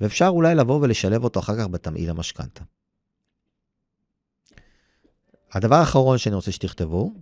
ואפשר 0.00 0.28
אולי 0.28 0.54
לבוא 0.54 0.78
ולשלב 0.82 1.24
אותו 1.24 1.40
אחר 1.40 1.58
כך 1.58 1.68
בתמהיל 1.68 2.10
המשכנתה. 2.10 2.64
הדבר 5.52 5.74
האחרון 5.74 6.18
שאני 6.18 6.34
רוצה 6.34 6.52
שתכתבו, 6.52 7.12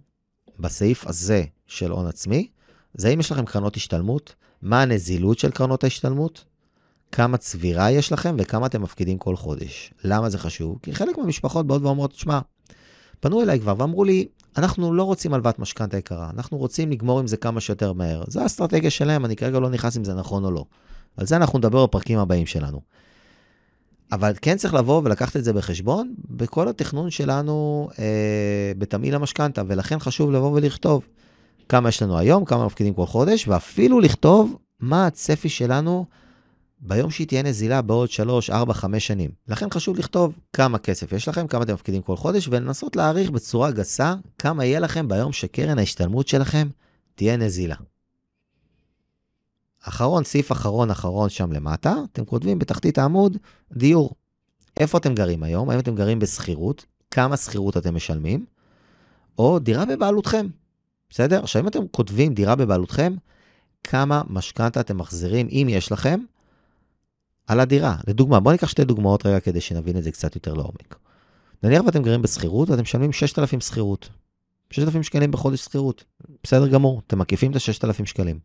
בסעיף 0.58 1.06
הזה 1.06 1.44
של 1.66 1.90
הון 1.90 2.06
עצמי, 2.06 2.48
זה 2.94 3.08
אם 3.08 3.20
יש 3.20 3.32
לכם 3.32 3.44
קרנות 3.44 3.76
השתלמות, 3.76 4.34
מה 4.62 4.82
הנזילות 4.82 5.38
של 5.38 5.50
קרנות 5.50 5.84
ההשתלמות, 5.84 6.44
כמה 7.12 7.36
צבירה 7.36 7.90
יש 7.90 8.12
לכם 8.12 8.36
וכמה 8.38 8.66
אתם 8.66 8.82
מפקידים 8.82 9.18
כל 9.18 9.36
חודש. 9.36 9.92
למה 10.04 10.30
זה 10.30 10.38
חשוב? 10.38 10.78
כי 10.82 10.94
חלק 10.94 11.18
מהמשפחות 11.18 11.66
באות 11.66 11.82
ואומרות, 11.82 12.14
שמע, 12.14 12.40
פנו 13.20 13.42
אליי 13.42 13.60
כבר 13.60 13.74
ואמרו 13.78 14.04
לי, 14.04 14.28
אנחנו 14.56 14.94
לא 14.94 15.02
רוצים 15.02 15.34
הלוואת 15.34 15.58
משכנתה 15.58 15.96
יקרה, 15.96 16.30
אנחנו 16.30 16.58
רוצים 16.58 16.90
לגמור 16.90 17.20
עם 17.20 17.26
זה 17.26 17.36
כמה 17.36 17.60
שיותר 17.60 17.92
מהר. 17.92 18.24
זו 18.28 18.40
האסטרטגיה 18.40 18.90
שלהם, 18.90 19.24
אני 19.24 19.36
כרגע 19.36 19.58
לא 19.58 19.70
נכנס 19.70 19.96
אם 19.96 20.04
זה 20.04 20.14
נכון 20.14 20.44
או 20.44 20.50
לא. 20.50 20.64
על 21.16 21.26
זה 21.26 21.36
אנחנו 21.36 21.58
נדבר 21.58 21.86
בפרקים 21.86 22.18
הבאים 22.18 22.46
שלנו. 22.46 22.80
אבל 24.12 24.32
כן 24.42 24.56
צריך 24.56 24.74
לבוא 24.74 25.02
ולקחת 25.04 25.36
את 25.36 25.44
זה 25.44 25.52
בחשבון 25.52 26.14
בכל 26.30 26.68
התכנון 26.68 27.10
שלנו 27.10 27.88
אה, 27.98 28.72
בתמהיל 28.78 29.14
המשכנתה, 29.14 29.62
ולכן 29.68 29.98
חשוב 29.98 30.32
לבוא 30.32 30.50
ולכתוב 30.52 31.06
כמה 31.68 31.88
יש 31.88 32.02
לנו 32.02 32.18
היום, 32.18 32.44
כמה 32.44 32.66
מפקידים 32.66 32.94
כל 32.94 33.06
חודש, 33.06 33.48
ואפילו 33.48 34.00
לכתוב 34.00 34.56
מה 34.80 35.06
הצפי 35.06 35.48
שלנו 35.48 36.06
ביום 36.80 37.10
שהיא 37.10 37.26
תהיה 37.26 37.42
נזילה 37.42 37.82
בעוד 37.82 38.10
3, 38.10 38.50
4, 38.50 38.74
5 38.74 39.06
שנים. 39.06 39.30
לכן 39.48 39.70
חשוב 39.70 39.98
לכתוב 39.98 40.38
כמה 40.52 40.78
כסף 40.78 41.12
יש 41.12 41.28
לכם, 41.28 41.46
כמה 41.46 41.62
אתם 41.62 41.74
מפקידים 41.74 42.02
כל 42.02 42.16
חודש, 42.16 42.48
ולנסות 42.48 42.96
להעריך 42.96 43.30
בצורה 43.30 43.70
גסה 43.70 44.14
כמה 44.38 44.64
יהיה 44.64 44.80
לכם 44.80 45.08
ביום 45.08 45.32
שקרן 45.32 45.78
ההשתלמות 45.78 46.28
שלכם 46.28 46.68
תהיה 47.14 47.36
נזילה. 47.36 47.76
אחרון, 49.82 50.24
סעיף 50.24 50.52
אחרון 50.52 50.90
אחרון 50.90 51.28
שם 51.28 51.52
למטה, 51.52 51.94
אתם 52.12 52.24
כותבים 52.24 52.58
בתחתית 52.58 52.98
העמוד, 52.98 53.36
דיור. 53.72 54.14
איפה 54.76 54.98
אתם 54.98 55.14
גרים 55.14 55.42
היום? 55.42 55.70
האם 55.70 55.78
אתם 55.78 55.94
גרים 55.94 56.18
בשכירות? 56.18 56.84
כמה 57.10 57.36
שכירות 57.36 57.76
אתם 57.76 57.94
משלמים? 57.94 58.44
או 59.38 59.58
דירה 59.58 59.84
בבעלותכם. 59.84 60.46
בסדר? 61.10 61.42
עכשיו, 61.42 61.62
אם 61.62 61.68
אתם 61.68 61.88
כותבים 61.90 62.34
דירה 62.34 62.54
בבעלותכם, 62.54 63.14
כמה 63.84 64.22
משכנתה 64.28 64.80
אתם 64.80 64.98
מחזירים, 64.98 65.48
אם 65.50 65.66
יש 65.70 65.92
לכם, 65.92 66.20
על 67.46 67.60
הדירה. 67.60 67.96
לדוגמה, 68.06 68.40
בואו 68.40 68.52
ניקח 68.52 68.68
שתי 68.68 68.84
דוגמאות 68.84 69.26
רגע 69.26 69.40
כדי 69.40 69.60
שנבין 69.60 69.96
את 69.96 70.02
זה 70.02 70.10
קצת 70.10 70.34
יותר 70.34 70.54
לעומק. 70.54 70.98
נניח 71.62 71.82
ואתם 71.86 72.02
גרים 72.02 72.22
בשכירות 72.22 72.70
ואתם 72.70 72.82
משלמים 72.82 73.12
6,000 73.12 73.60
שכירות. 73.60 74.08
6,000 74.70 75.02
שקלים 75.02 75.30
בחודש 75.30 75.60
שכירות. 75.60 76.04
בסדר 76.42 76.68
גמור, 76.68 77.02
אתם 77.06 77.18
מקיפים 77.18 77.50
את 77.50 77.56
ה-6,000 77.56 78.04
שקלים. 78.04 78.38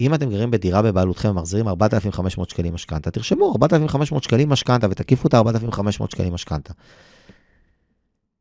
אם 0.00 0.14
אתם 0.14 0.30
גרים 0.30 0.50
בדירה 0.50 0.82
בבעלותכם 0.82 1.28
ומחזירים 1.28 1.68
4,500 1.68 2.50
שקלים 2.50 2.74
משכנתה, 2.74 3.10
תרשמו 3.10 3.52
4,500 3.52 4.22
שקלים 4.22 4.48
משכנתה 4.48 4.86
ותקיפו 4.90 5.28
את 5.28 5.34
ה-4,500 5.34 6.10
שקלים 6.10 6.34
משכנתה. 6.34 6.72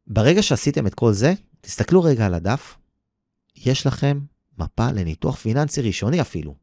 ברגע 0.08 0.44
שעשיתם 0.44 0.88
את 0.88 0.96
כל 0.96 1.14
זה, 1.14 1.34
תסתכלו 1.62 2.04
רגע 2.04 2.26
על 2.26 2.34
הדף, 2.34 2.78
יש 3.56 3.88
לכם 3.88 4.20
מפה 4.58 4.92
לניתוח 4.92 5.36
פיננסי 5.36 5.82
ראשוני 5.82 6.22
אפילו. 6.22 6.56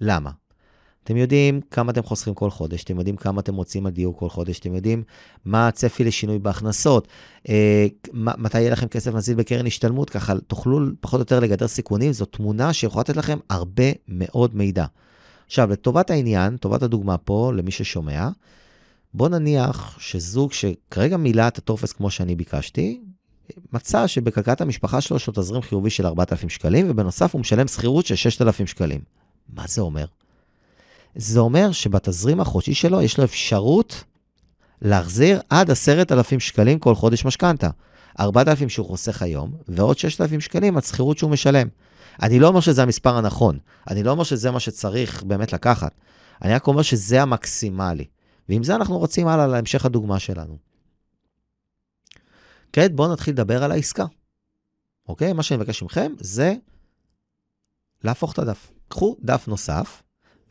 למה? 0.00 0.30
אתם 1.04 1.16
יודעים 1.16 1.60
כמה 1.70 1.92
אתם 1.92 2.02
חוסכים 2.02 2.34
כל 2.34 2.50
חודש, 2.50 2.82
אתם 2.84 2.98
יודעים 2.98 3.16
כמה 3.16 3.40
אתם 3.40 3.54
מוצאים 3.54 3.86
על 3.86 3.92
דיור 3.92 4.16
כל 4.16 4.28
חודש, 4.28 4.58
אתם 4.58 4.74
יודעים 4.74 5.02
מה 5.44 5.68
הצפי 5.68 6.04
לשינוי 6.04 6.38
בהכנסות, 6.38 7.08
אה, 7.48 7.86
מתי 8.12 8.60
יהיה 8.60 8.70
לכם 8.70 8.88
כסף 8.88 9.14
נזיל 9.14 9.34
בקרן 9.34 9.66
השתלמות, 9.66 10.10
ככה 10.10 10.34
תוכלו 10.46 10.78
פחות 11.00 11.18
או 11.18 11.22
יותר 11.22 11.40
לגדר 11.40 11.68
סיכונים, 11.68 12.12
זו 12.12 12.24
תמונה 12.24 12.72
שיכולה 12.72 13.00
לתת 13.00 13.16
לכם 13.16 13.38
הרבה 13.50 13.84
מאוד 14.08 14.56
מידע. 14.56 14.84
עכשיו, 15.46 15.70
לטובת 15.70 16.10
העניין, 16.10 16.56
טובת 16.56 16.82
הדוגמה 16.82 17.18
פה, 17.18 17.52
למי 17.56 17.70
ששומע, 17.70 18.28
בוא 19.14 19.28
נניח 19.28 19.98
שזוג 20.00 20.52
שכרגע 20.52 21.16
מילא 21.16 21.48
את 21.48 21.58
הטופס 21.58 21.92
כמו 21.92 22.10
שאני 22.10 22.34
ביקשתי, 22.34 23.00
מצא 23.72 24.06
שבכלכלת 24.06 24.60
המשפחה 24.60 25.00
שלו 25.00 25.16
יש 25.16 25.26
לו 25.26 25.32
תזרים 25.36 25.62
חיובי 25.62 25.90
של 25.90 26.06
4,000 26.06 26.48
שקלים, 26.48 26.90
ובנוסף 26.90 27.34
הוא 27.34 27.40
משלם 27.40 27.68
שכירות 27.68 28.06
של 28.06 28.14
6,000 28.14 28.66
שקלים. 28.66 29.00
מה 29.48 29.64
זה 29.66 29.80
אומר? 29.80 30.04
זה 31.14 31.40
אומר 31.40 31.72
שבתזרים 31.72 32.40
החודשי 32.40 32.74
שלו 32.74 33.02
יש 33.02 33.18
לו 33.18 33.24
אפשרות 33.24 34.04
להחזיר 34.82 35.40
עד 35.50 35.70
10,000 35.70 36.40
שקלים 36.40 36.78
כל 36.78 36.94
חודש 36.94 37.24
משכנתה. 37.24 37.68
4,000 38.20 38.68
שהוא 38.68 38.86
חוסך 38.86 39.22
היום, 39.22 39.52
ועוד 39.68 39.98
6,000 39.98 40.40
שקלים 40.40 40.76
על 40.76 40.82
שכירות 40.82 41.18
שהוא 41.18 41.30
משלם. 41.30 41.68
אני 42.22 42.38
לא 42.38 42.48
אומר 42.48 42.60
שזה 42.60 42.82
המספר 42.82 43.16
הנכון, 43.16 43.58
אני 43.90 44.02
לא 44.02 44.10
אומר 44.10 44.24
שזה 44.24 44.50
מה 44.50 44.60
שצריך 44.60 45.22
באמת 45.22 45.52
לקחת, 45.52 45.92
אני 46.42 46.54
רק 46.54 46.66
אומר 46.66 46.82
שזה 46.82 47.22
המקסימלי. 47.22 48.04
ועם 48.48 48.64
זה 48.64 48.74
אנחנו 48.74 48.98
רוצים 48.98 49.28
הלאה 49.28 49.46
להמשך 49.46 49.84
הדוגמה 49.84 50.18
שלנו. 50.18 50.58
כעת 52.72 52.94
בואו 52.94 53.12
נתחיל 53.12 53.34
לדבר 53.34 53.64
על 53.64 53.72
העסקה. 53.72 54.04
אוקיי? 55.08 55.32
מה 55.32 55.42
שאני 55.42 55.58
מבקש 55.60 55.82
מכם 55.82 56.12
זה 56.20 56.54
להפוך 58.04 58.32
את 58.32 58.38
הדף. 58.38 58.70
קחו 58.88 59.16
דף 59.20 59.48
נוסף 59.48 60.02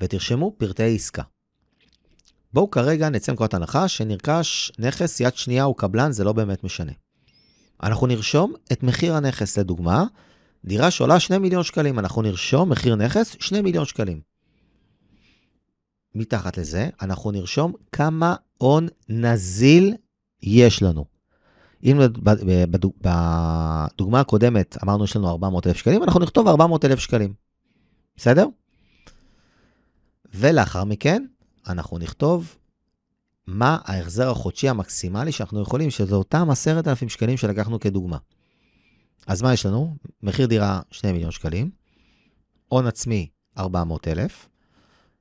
ותרשמו 0.02 0.56
פרטי 0.58 0.96
עסקה. 0.96 1.24
בואו 2.54 2.72
כרגע 2.72 3.10
נצא 3.10 3.32
מנקודת 3.32 3.54
הנחה 3.54 3.88
שנרכש 3.88 4.72
נכס 4.80 5.20
יד 5.20 5.36
שנייה 5.36 5.64
או 5.64 5.74
קבלן, 5.74 6.12
זה 6.12 6.24
לא 6.24 6.34
באמת 6.34 6.64
משנה. 6.64 6.92
אנחנו 7.84 8.08
נרשום 8.08 8.54
את 8.72 8.84
מחיר 8.84 9.16
הנכס, 9.16 9.58
לדוגמה, 9.58 10.06
דירה 10.66 10.92
שעולה 10.92 11.20
2 11.20 11.42
מיליון 11.42 11.64
שקלים, 11.64 12.00
אנחנו 12.00 12.22
נרשום 12.22 12.70
מחיר 12.70 12.96
נכס 12.96 13.36
2 13.40 13.64
מיליון 13.64 13.86
שקלים. 13.86 14.22
מתחת 16.16 16.58
לזה, 16.58 16.90
אנחנו 17.02 17.32
נרשום 17.32 17.74
כמה 17.92 18.36
הון 18.58 18.88
נזיל 19.10 19.96
יש 20.44 20.84
לנו. 20.84 21.06
אם 21.84 22.00
בדוגמה 22.72 24.20
הקודמת 24.20 24.78
אמרנו 24.84 25.04
יש 25.04 25.16
לנו 25.16 25.30
400,000 25.30 25.78
שקלים, 25.78 26.04
אנחנו 26.04 26.20
נכתוב 26.20 26.48
400,000 26.48 27.00
שקלים. 27.00 27.34
בסדר? 28.16 28.48
ולאחר 30.34 30.84
מכן, 30.84 31.26
אנחנו 31.68 31.98
נכתוב 31.98 32.56
מה 33.48 33.78
ההחזר 33.84 34.32
החודשי 34.32 34.70
המקסימלי 34.70 35.32
שאנחנו 35.32 35.62
יכולים, 35.62 35.90
שזה 35.90 36.16
אותם 36.16 36.50
10,000 36.50 37.10
שקלים 37.10 37.38
שלקחנו 37.38 37.80
כדוגמה. 37.80 38.18
אז 39.28 39.42
מה 39.42 39.54
יש 39.54 39.66
לנו? 39.66 39.96
מחיר 40.24 40.46
דירה 40.46 40.82
2 40.92 41.14
מיליון 41.14 41.32
שקלים, 41.32 41.70
הון 42.68 42.88
עצמי 42.88 43.30
400,000, 43.58 44.48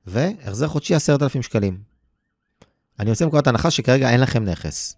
והחזר 0.05 0.67
חודשי 0.67 0.95
10,000 0.95 1.41
שקלים. 1.41 1.81
אני 2.99 3.09
יוצא 3.09 3.25
מנקודת 3.25 3.47
הנחה 3.47 3.71
שכרגע 3.71 4.09
אין 4.09 4.21
לכם 4.21 4.43
נכס. 4.43 4.95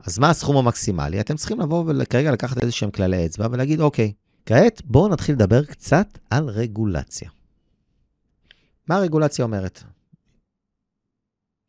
אז 0.00 0.18
מה 0.18 0.30
הסכום 0.30 0.56
המקסימלי? 0.56 1.20
אתם 1.20 1.36
צריכים 1.36 1.60
לבוא 1.60 1.84
וכרגע 1.88 2.32
לקחת 2.32 2.58
איזה 2.58 2.72
שהם 2.72 2.90
כללי 2.90 3.26
אצבע 3.26 3.48
ולהגיד, 3.50 3.80
אוקיי, 3.80 4.12
כעת 4.46 4.82
בואו 4.84 5.08
נתחיל 5.08 5.34
לדבר 5.34 5.64
קצת 5.64 6.18
על 6.30 6.48
רגולציה. 6.48 7.30
מה 8.88 8.96
הרגולציה 8.96 9.44
אומרת? 9.44 9.82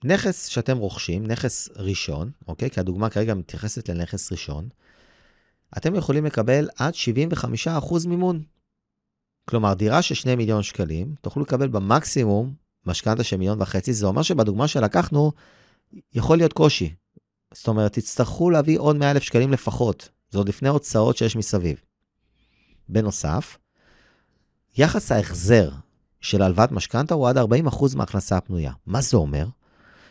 נכס 0.03 0.45
שאתם 0.45 0.77
רוכשים, 0.77 1.27
נכס 1.27 1.69
ראשון, 1.75 2.31
אוקיי? 2.47 2.69
כי 2.69 2.79
הדוגמה 2.79 3.09
כרגע 3.09 3.33
מתייחסת 3.33 3.89
לנכס 3.89 4.31
ראשון, 4.31 4.69
אתם 5.77 5.95
יכולים 5.95 6.25
לקבל 6.25 6.69
עד 6.77 6.93
75% 7.67 8.07
מימון. 8.07 8.43
כלומר, 9.49 9.73
דירה 9.73 10.01
של 10.01 10.15
2 10.15 10.37
מיליון 10.37 10.63
שקלים, 10.63 11.15
תוכלו 11.21 11.43
לקבל 11.43 11.67
במקסימום 11.67 12.53
משכנתה 12.85 13.23
של 13.23 13.37
מיליון 13.37 13.61
וחצי, 13.61 13.93
זה 13.93 14.05
אומר 14.05 14.21
שבדוגמה 14.21 14.67
שלקחנו, 14.67 15.31
יכול 16.13 16.37
להיות 16.37 16.53
קושי. 16.53 16.95
זאת 17.53 17.67
אומרת, 17.67 17.93
תצטרכו 17.93 18.49
להביא 18.49 18.79
עוד 18.79 18.95
100 18.95 19.11
אלף 19.11 19.23
שקלים 19.23 19.51
לפחות. 19.51 20.09
זה 20.29 20.37
עוד 20.37 20.49
לפני 20.49 20.69
הוצאות 20.69 21.17
שיש 21.17 21.35
מסביב. 21.35 21.81
בנוסף, 22.89 23.57
יחס 24.77 25.11
ההחזר 25.11 25.71
של 26.21 26.41
הלוואת 26.41 26.71
משכנתה 26.71 27.13
הוא 27.13 27.29
עד 27.29 27.37
40% 27.37 27.41
מההכנסה 27.95 28.37
הפנויה. 28.37 28.71
מה 28.85 29.01
זה 29.01 29.17
אומר? 29.17 29.45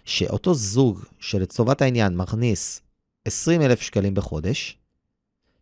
שאותו 0.05 0.55
זוג 0.55 1.05
שלטובת 1.19 1.83
העניין 1.83 2.17
מכניס 2.17 2.81
20 3.25 3.63
אלף 3.63 3.81
שקלים 3.81 4.15
בחודש, 4.15 4.79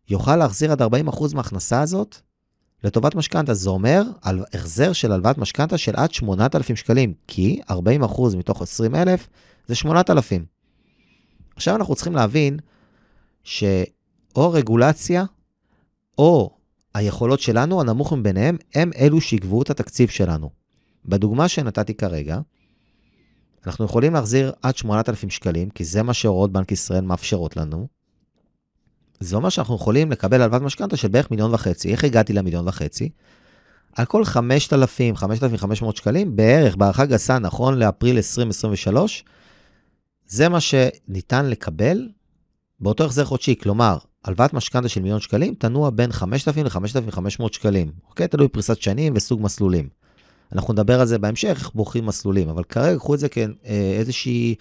יוכל 0.09 0.37
להחזיר 0.37 0.73
עד 0.73 0.83
40% 0.83 0.87
מההכנסה 1.35 1.81
הזאת 1.81 2.17
לטובת 2.85 3.15
משכנתה. 3.15 3.55
זה 3.55 3.71
אומר 3.71 4.03
על 4.23 4.45
החזר 4.55 4.93
של 4.93 5.13
הלוואת 5.13 5.39
משכנתה 5.39 5.79
של 5.79 5.97
עד 5.97 6.13
8,000 6.13 6.77
שקלים, 6.77 7.15
כי 7.27 7.61
40% 7.71 7.75
מתוך 8.37 8.63
20,000 8.63 9.29
זה 9.67 9.75
8,000. 9.75 10.47
עכשיו 11.57 11.77
אנחנו 11.77 11.95
צריכים 11.95 12.15
להבין 12.15 12.59
שאו 13.45 14.53
רגולציה, 14.53 15.25
או 16.19 16.56
היכולות 16.97 17.41
שלנו, 17.41 17.81
הנמוך 17.81 18.13
מביניהם, 18.13 18.57
הם 18.75 18.91
אלו 18.99 19.21
שיגבו 19.21 19.63
את 19.63 19.71
התקציב 19.71 20.09
שלנו. 20.09 20.51
בדוגמה 21.05 21.49
שנתתי 21.49 21.95
כרגע, 21.95 22.39
אנחנו 23.67 23.85
יכולים 23.85 24.15
להחזיר 24.15 24.53
עד 24.63 24.77
8,000 24.77 25.31
שקלים, 25.31 25.71
כי 25.71 25.85
זה 25.85 26.03
מה 26.03 26.15
שהוראות 26.15 26.53
בנק 26.53 26.73
ישראל 26.73 27.01
מאפשרות 27.01 27.57
לנו. 27.57 27.87
זה 29.21 29.37
אומר 29.37 29.49
שאנחנו 29.49 29.75
יכולים 29.75 30.11
לקבל 30.11 30.43
הלוואת 30.43 30.63
משכנתה 30.63 30.97
של 30.97 31.09
בערך 31.09 31.31
מיליון 31.31 31.55
וחצי. 31.55 31.93
איך 31.93 32.05
הגעתי 32.05 32.33
למיליון 32.33 32.69
וחצי? 32.69 33.09
על 33.97 34.05
כל 34.07 34.25
5,000, 34.25 35.17
5,500 35.17 35.97
שקלים, 35.97 36.37
בערך, 36.37 36.77
בהערכה 36.77 37.07
גסה, 37.07 37.39
נכון 37.39 37.79
לאפריל 37.79 38.17
2023, 38.17 39.25
זה 40.27 40.49
מה 40.49 40.59
שניתן 40.61 41.47
לקבל 41.47 42.09
באותו 42.81 43.05
החזר 43.05 43.25
חודשי. 43.25 43.55
כלומר, 43.63 43.99
הלוואת 44.27 44.53
משכנתה 44.53 44.89
של 44.89 45.01
מיליון 45.01 45.21
שקלים 45.21 45.55
תנוע 45.55 45.91
בין 45.91 46.13
5,000 46.13 46.67
ל-5,500 46.67 47.45
שקלים. 47.53 47.93
אוקיי? 48.09 48.29
תלוי 48.29 48.49
פריסת 48.49 48.81
שנים 48.81 49.13
וסוג 49.17 49.43
מסלולים. 49.43 49.89
אנחנו 50.53 50.73
נדבר 50.73 51.01
על 51.01 51.07
זה 51.07 51.19
בהמשך, 51.19 51.57
איך 51.59 51.71
בוחרים 51.75 52.07
מסלולים, 52.07 52.49
אבל 52.49 52.65
כרגע 52.65 52.99
קחו 52.99 53.15
את 53.15 53.19
זה 53.19 53.29
כאיזושהי, 53.29 54.55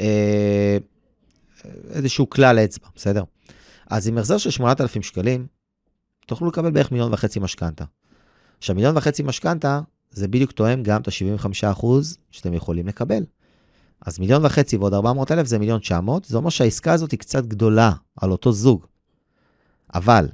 אה, 0.00 0.78
איזשהו 1.90 2.30
כלל 2.30 2.58
אצבע, 2.58 2.86
בסדר? 2.96 3.22
אז 3.90 4.08
עם 4.08 4.18
החזר 4.18 4.38
של 4.38 4.50
8,000 4.50 5.02
שקלים, 5.02 5.46
תוכלו 6.26 6.48
לקבל 6.48 6.70
בערך 6.70 6.92
מיליון 6.92 7.12
וחצי 7.12 7.40
משכנתה. 7.40 7.84
עכשיו, 8.58 8.76
מיליון 8.76 8.96
וחצי 8.96 9.22
משכנתה, 9.22 9.80
זה 10.10 10.28
בדיוק 10.28 10.52
תואם 10.52 10.82
גם 10.82 11.00
את 11.00 11.08
ה-75% 11.08 11.86
שאתם 12.30 12.54
יכולים 12.54 12.86
לקבל. 12.86 13.24
אז 14.06 14.18
מיליון 14.18 14.44
וחצי 14.44 14.76
ועוד 14.76 14.94
400 14.94 15.32
אלף 15.32 15.46
זה 15.46 15.58
מיליון 15.58 15.80
900, 15.80 16.24
זה 16.24 16.36
אומר 16.36 16.50
שהעסקה 16.50 16.92
הזאת 16.92 17.10
היא 17.10 17.18
קצת 17.18 17.46
גדולה 17.46 17.92
על 18.16 18.30
אותו 18.30 18.52
זוג. 18.52 18.86
אבל 19.94 20.28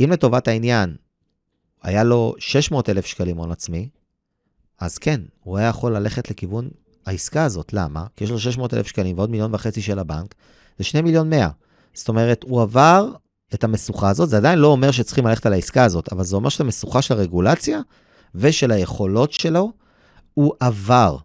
אם 0.00 0.10
לטובת 0.12 0.48
העניין 0.48 0.96
היה 1.82 2.04
לו 2.04 2.34
600 2.38 2.88
אלף 2.88 3.06
שקלים 3.06 3.36
הון 3.36 3.50
עצמי, 3.50 3.88
אז 4.80 4.98
כן, 4.98 5.20
הוא 5.40 5.58
היה 5.58 5.68
יכול 5.68 5.96
ללכת 5.96 6.30
לכיוון 6.30 6.68
העסקה 7.06 7.44
הזאת. 7.44 7.72
למה? 7.72 8.06
כי 8.16 8.24
יש 8.24 8.30
לו 8.30 8.38
600 8.38 8.74
אלף 8.74 8.86
שקלים 8.86 9.18
ועוד 9.18 9.30
מיליון 9.30 9.54
וחצי 9.54 9.82
של 9.82 9.98
הבנק, 9.98 10.34
זה 10.78 10.84
2 10.84 11.04
מיליון 11.04 11.30
100. 11.30 11.48
זאת 11.94 12.08
אומרת, 12.08 12.42
הוא 12.42 12.62
עבר 12.62 13.12
את 13.54 13.64
המשוכה 13.64 14.10
הזאת, 14.10 14.28
זה 14.28 14.36
עדיין 14.36 14.58
לא 14.58 14.66
אומר 14.66 14.90
שצריכים 14.90 15.26
ללכת 15.26 15.46
על 15.46 15.52
העסקה 15.52 15.84
הזאת, 15.84 16.12
אבל 16.12 16.24
זה 16.24 16.36
אומר 16.36 16.48
שאת 16.48 16.60
המשוכה 16.60 17.02
של 17.02 17.14
הרגולציה 17.14 17.80
ושל 18.34 18.70
היכולות 18.70 19.32
שלו, 19.32 19.72
הוא 20.34 20.52
עבר. 20.60 21.16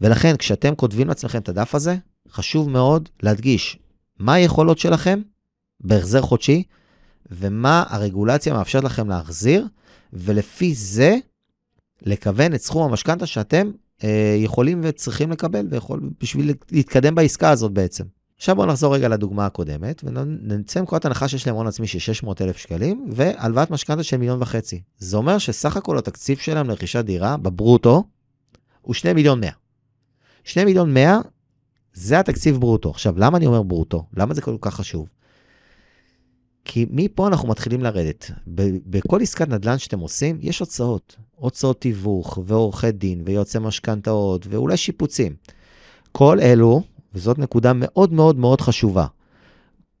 ולכן, 0.00 0.36
כשאתם 0.36 0.74
כותבים 0.74 1.08
לעצמכם 1.08 1.38
את 1.38 1.48
הדף 1.48 1.74
הזה, 1.74 1.96
חשוב 2.30 2.70
מאוד 2.70 3.08
להדגיש 3.22 3.78
מה 4.18 4.34
היכולות 4.34 4.78
שלכם 4.78 5.20
בהחזר 5.80 6.22
חודשי, 6.22 6.62
ומה 7.30 7.84
הרגולציה 7.88 8.54
מאפשרת 8.54 8.84
לכם 8.84 9.08
להחזיר, 9.08 9.66
ולפי 10.12 10.74
זה 10.74 11.16
לכוון 12.02 12.54
את 12.54 12.60
סכום 12.60 12.90
המשכנתה 12.90 13.26
שאתם 13.26 13.70
אה, 14.04 14.36
יכולים 14.38 14.80
וצריכים 14.82 15.30
לקבל 15.30 15.66
ויכול, 15.70 16.10
בשביל 16.20 16.54
להתקדם 16.70 17.14
בעסקה 17.14 17.50
הזאת 17.50 17.72
בעצם. 17.72 18.04
עכשיו 18.36 18.56
בואו 18.56 18.66
נחזור 18.66 18.94
רגע 18.94 19.08
לדוגמה 19.08 19.46
הקודמת, 19.46 20.04
ונצא 20.04 20.80
מנקודת 20.80 21.04
הנחה 21.04 21.28
שיש 21.28 21.46
להם 21.46 21.56
הון 21.56 21.66
עצמי 21.66 21.86
של 21.86 21.98
600,000 21.98 22.56
שקלים, 22.56 23.06
והלוואת 23.12 23.70
משכנתה 23.70 24.02
של 24.02 24.16
מיליון 24.16 24.42
וחצי. 24.42 24.82
זה 24.98 25.16
אומר 25.16 25.38
שסך 25.38 25.76
הכל 25.76 25.98
התקציב 25.98 26.38
שלהם 26.38 26.68
לרכישת 26.68 27.04
דירה, 27.04 27.36
בברוטו, 27.36 28.04
הוא 28.80 28.94
2 28.94 29.16
מיליון 29.16 29.40
100. 29.40 29.50
2 30.44 30.66
מיליון 30.66 30.94
100 30.94 31.18
זה 31.92 32.20
התקציב 32.20 32.56
ברוטו. 32.56 32.90
עכשיו, 32.90 33.14
למה 33.18 33.38
אני 33.38 33.46
אומר 33.46 33.62
ברוטו? 33.62 34.06
למה 34.16 34.34
זה 34.34 34.42
כל 34.42 34.56
כך 34.60 34.74
חשוב? 34.74 35.06
כי 36.64 36.86
מפה 36.90 37.26
אנחנו 37.26 37.48
מתחילים 37.48 37.82
לרדת. 37.82 38.30
בכל 38.86 39.22
עסקת 39.22 39.48
נדל"ן 39.48 39.78
שאתם 39.78 39.98
עושים, 40.00 40.38
יש 40.42 40.58
הוצאות. 40.58 41.16
הוצאות 41.36 41.80
תיווך, 41.80 42.38
ועורכי 42.44 42.92
דין, 42.92 43.22
ויועצי 43.24 43.58
משכנתאות, 43.58 44.46
ואולי 44.50 44.76
שיפוצים. 44.76 45.34
כל 46.12 46.40
אלו, 46.40 46.82
וזאת 47.14 47.38
נקודה 47.38 47.72
מאוד 47.74 48.12
מאוד 48.12 48.38
מאוד 48.38 48.60
חשובה, 48.60 49.06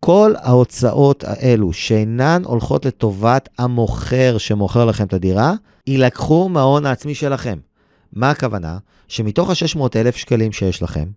כל 0.00 0.32
ההוצאות 0.36 1.24
האלו 1.24 1.72
שאינן 1.72 2.42
הולכות 2.44 2.84
לטובת 2.84 3.48
המוכר 3.58 4.38
שמוכר 4.38 4.84
לכם 4.84 5.04
את 5.04 5.12
הדירה, 5.12 5.54
יילקחו 5.86 6.48
מההון 6.48 6.86
העצמי 6.86 7.14
שלכם. 7.14 7.58
מה 8.12 8.30
הכוונה? 8.30 8.78
שמתוך 9.08 9.50
ה-600,000 9.50 10.16
שקלים 10.16 10.52
שיש 10.52 10.82
לכם, 10.82 11.08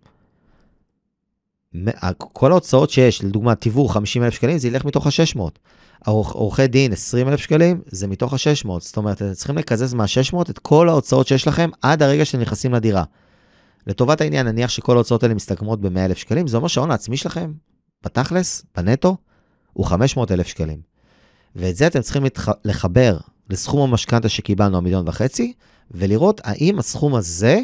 כל 2.17 2.51
ההוצאות 2.51 2.89
שיש, 2.89 3.23
לדוגמה, 3.23 3.55
תיווך 3.55 3.93
50,000 3.93 4.33
שקלים, 4.33 4.57
זה 4.57 4.67
ילך 4.67 4.85
מתוך 4.85 5.07
ה-600. 5.07 5.39
עורכי 6.05 6.67
דין 6.67 6.93
20,000 6.93 7.39
שקלים, 7.39 7.81
זה 7.87 8.07
מתוך 8.07 8.33
ה-600. 8.33 8.69
זאת 8.79 8.97
אומרת, 8.97 9.21
אתם 9.21 9.33
צריכים 9.33 9.57
לקזז 9.57 9.93
מה-600 9.93 10.49
את 10.49 10.59
כל 10.59 10.89
ההוצאות 10.89 11.27
שיש 11.27 11.47
לכם 11.47 11.69
עד 11.81 12.03
הרגע 12.03 12.25
שאתם 12.25 12.41
נכנסים 12.41 12.73
לדירה. 12.73 13.03
לטובת 13.87 14.21
העניין, 14.21 14.47
נניח 14.47 14.69
שכל 14.69 14.95
ההוצאות 14.95 15.23
האלה 15.23 15.35
מסתכמות 15.35 15.81
ב-100,000 15.81 16.15
שקלים, 16.15 16.47
זה 16.47 16.57
אומר 16.57 16.67
שההון 16.67 16.91
העצמי 16.91 17.17
שלכם, 17.17 17.53
בתכלס, 18.03 18.65
בנטו, 18.77 19.17
הוא 19.73 19.85
500,000 19.85 20.47
שקלים. 20.47 20.81
ואת 21.55 21.75
זה 21.75 21.87
אתם 21.87 22.01
צריכים 22.01 22.23
לחבר 22.65 23.17
לסכום 23.49 23.89
המשכנתה 23.89 24.29
שקיבלנו, 24.29 24.77
המיליון 24.77 25.07
וחצי, 25.07 25.53
ולראות 25.91 26.41
האם 26.43 26.79
הסכום 26.79 27.15
הזה 27.15 27.59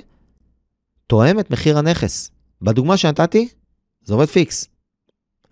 תואם 1.07 1.39
את 1.39 1.51
מחיר 1.51 1.77
הנכס. 1.77 2.31
בדוגמה 2.61 2.97
שנתתי, 2.97 3.47
זה 4.09 4.13
עובד 4.13 4.25
פיקס. 4.25 4.67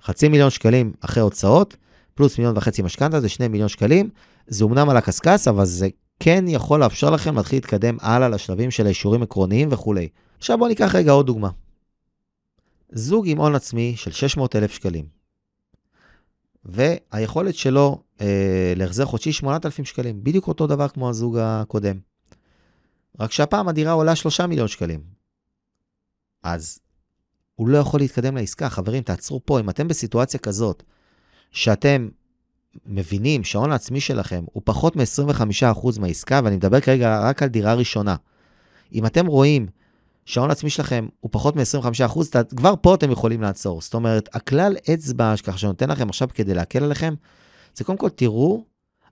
חצי 0.01 0.27
מיליון 0.27 0.49
שקלים 0.49 0.93
אחרי 1.01 1.23
הוצאות, 1.23 1.77
פלוס 2.15 2.37
מיליון 2.37 2.57
וחצי 2.57 2.81
משכנתה, 2.81 3.21
זה 3.21 3.29
שני 3.29 3.47
מיליון 3.47 3.69
שקלים. 3.69 4.09
זה 4.47 4.63
אומנם 4.63 4.89
על 4.89 4.97
הקשקש, 4.97 5.47
אבל 5.47 5.65
זה 5.65 5.87
כן 6.19 6.45
יכול 6.47 6.79
לאפשר 6.79 7.09
לכם 7.09 7.35
להתחיל 7.35 7.57
להתקדם 7.57 7.97
הלאה 8.01 8.29
לשלבים 8.29 8.71
של 8.71 8.85
האישורים 8.85 9.23
עקרוניים 9.23 9.69
וכולי. 9.71 10.09
עכשיו 10.37 10.57
בואו 10.57 10.69
ניקח 10.69 10.95
רגע 10.95 11.11
עוד 11.11 11.25
דוגמה. 11.25 11.49
זוג 12.91 13.27
עם 13.27 13.37
הון 13.37 13.55
עצמי 13.55 13.93
של 13.95 14.11
600,000 14.11 14.71
שקלים, 14.71 15.05
והיכולת 16.65 17.55
שלו 17.55 18.01
אה, 18.21 18.73
להחזר 18.75 19.05
חודשי 19.05 19.31
8,000 19.31 19.85
שקלים, 19.85 20.23
בדיוק 20.23 20.47
אותו 20.47 20.67
דבר 20.67 20.87
כמו 20.87 21.09
הזוג 21.09 21.37
הקודם. 21.37 21.99
רק 23.19 23.31
שהפעם 23.31 23.67
הדירה 23.67 23.91
עולה 23.91 24.15
3 24.15 24.41
מיליון 24.41 24.67
שקלים. 24.67 24.99
אז 26.43 26.79
הוא 27.57 27.67
לא 27.67 27.77
יכול 27.77 27.99
להתקדם 27.99 28.37
לעסקה. 28.37 28.69
חברים, 28.69 29.03
תעצרו 29.03 29.41
פה. 29.45 29.59
אם 29.59 29.69
אתם 29.69 29.87
בסיטואציה 29.87 30.39
כזאת, 30.39 30.83
שאתם 31.51 32.09
מבינים 32.85 33.43
שההון 33.43 33.71
העצמי 33.71 33.99
שלכם 33.99 34.43
הוא 34.53 34.61
פחות 34.65 34.95
מ-25% 34.95 35.99
מהעסקה, 35.99 36.41
ואני 36.43 36.55
מדבר 36.55 36.79
כרגע 36.79 37.19
רק 37.29 37.43
על 37.43 37.49
דירה 37.49 37.73
ראשונה, 37.73 38.15
אם 38.93 39.05
אתם 39.05 39.25
רואים 39.25 39.67
שההון 40.25 40.49
העצמי 40.49 40.69
שלכם 40.69 41.07
הוא 41.19 41.29
פחות 41.33 41.55
מ-25%, 41.55 42.19
כבר 42.55 42.73
פה 42.81 42.95
אתם 42.95 43.11
יכולים 43.11 43.41
לעצור. 43.41 43.81
זאת 43.81 43.93
אומרת, 43.93 44.29
הכלל 44.35 44.75
אצבע, 44.93 45.33
ככה 45.43 45.57
שנותן 45.57 45.89
לכם 45.89 46.09
עכשיו 46.09 46.27
כדי 46.33 46.53
להקל 46.53 46.83
עליכם, 46.83 47.13
זה 47.75 47.83
קודם 47.83 47.97
כל 47.97 48.09
תראו 48.09 48.65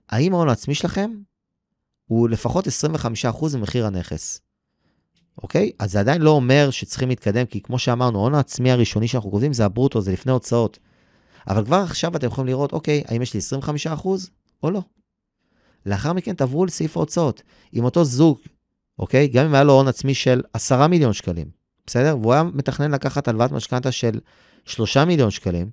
האם 0.08 0.34
ההון 0.34 0.48
העצמי 0.48 0.74
שלכם 0.74 1.10
הוא 2.04 2.28
לפחות 2.28 2.66
25% 2.66 3.56
ממחיר 3.56 3.86
הנכס. 3.86 4.40
אוקיי? 5.42 5.70
אז 5.78 5.92
זה 5.92 6.00
עדיין 6.00 6.22
לא 6.22 6.30
אומר 6.30 6.70
שצריכים 6.70 7.08
להתקדם, 7.08 7.46
כי 7.46 7.60
כמו 7.60 7.78
שאמרנו, 7.78 8.18
ההון 8.18 8.34
העצמי 8.34 8.70
הראשוני 8.70 9.08
שאנחנו 9.08 9.30
כותבים 9.30 9.52
זה 9.52 9.64
הברוטו, 9.64 10.00
זה 10.00 10.12
לפני 10.12 10.32
הוצאות. 10.32 10.78
אבל 11.48 11.64
כבר 11.64 11.76
עכשיו 11.76 12.16
אתם 12.16 12.26
יכולים 12.26 12.48
לראות, 12.48 12.72
אוקיי, 12.72 13.02
האם 13.08 13.22
יש 13.22 13.34
לי 13.34 13.40
25% 14.02 14.06
או 14.62 14.70
לא. 14.70 14.80
לאחר 15.86 16.12
מכן 16.12 16.34
תעברו 16.34 16.66
לסעיף 16.66 16.96
ההוצאות. 16.96 17.42
עם 17.72 17.84
אותו 17.84 18.04
זוג, 18.04 18.38
אוקיי? 18.98 19.28
גם 19.28 19.46
אם 19.46 19.54
היה 19.54 19.64
לו 19.64 19.72
הון 19.72 19.88
עצמי 19.88 20.14
של 20.14 20.42
10 20.52 20.86
מיליון 20.86 21.12
שקלים, 21.12 21.46
בסדר? 21.86 22.16
והוא 22.20 22.32
היה 22.32 22.42
מתכנן 22.42 22.90
לקחת 22.90 23.28
הלוואת 23.28 23.52
משכנתה 23.52 23.92
של 23.92 24.20
3 24.64 24.96
מיליון 24.96 25.30
שקלים, 25.30 25.70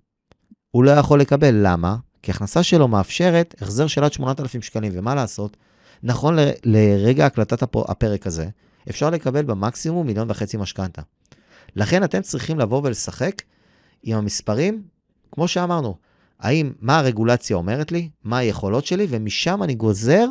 הוא 0.71 0.83
לא 0.83 0.91
יכול 0.91 1.19
לקבל. 1.19 1.55
למה? 1.61 1.95
כי 2.21 2.31
הכנסה 2.31 2.63
שלו 2.63 2.87
מאפשרת 2.87 3.55
החזר 3.61 3.87
של 3.87 4.03
עד 4.03 4.13
8,000 4.13 4.61
שקלים, 4.61 4.91
ומה 4.95 5.15
לעשות? 5.15 5.57
נכון 6.03 6.39
ל- 6.39 6.51
לרגע 6.63 7.25
הקלטת 7.25 7.63
הפ- 7.63 7.89
הפרק 7.89 8.27
הזה, 8.27 8.47
אפשר 8.89 9.09
לקבל 9.09 9.43
במקסימום 9.43 10.07
מיליון 10.07 10.31
וחצי 10.31 10.57
משכנתה. 10.57 11.01
לכן 11.75 12.03
אתם 12.03 12.21
צריכים 12.21 12.59
לבוא 12.59 12.81
ולשחק 12.83 13.41
עם 14.03 14.17
המספרים, 14.17 14.83
כמו 15.31 15.47
שאמרנו, 15.47 15.97
האם, 16.39 16.71
מה 16.79 16.99
הרגולציה 16.99 17.55
אומרת 17.55 17.91
לי, 17.91 18.09
מה 18.23 18.37
היכולות 18.37 18.85
שלי, 18.85 19.07
ומשם 19.09 19.63
אני 19.63 19.75
גוזר 19.75 20.25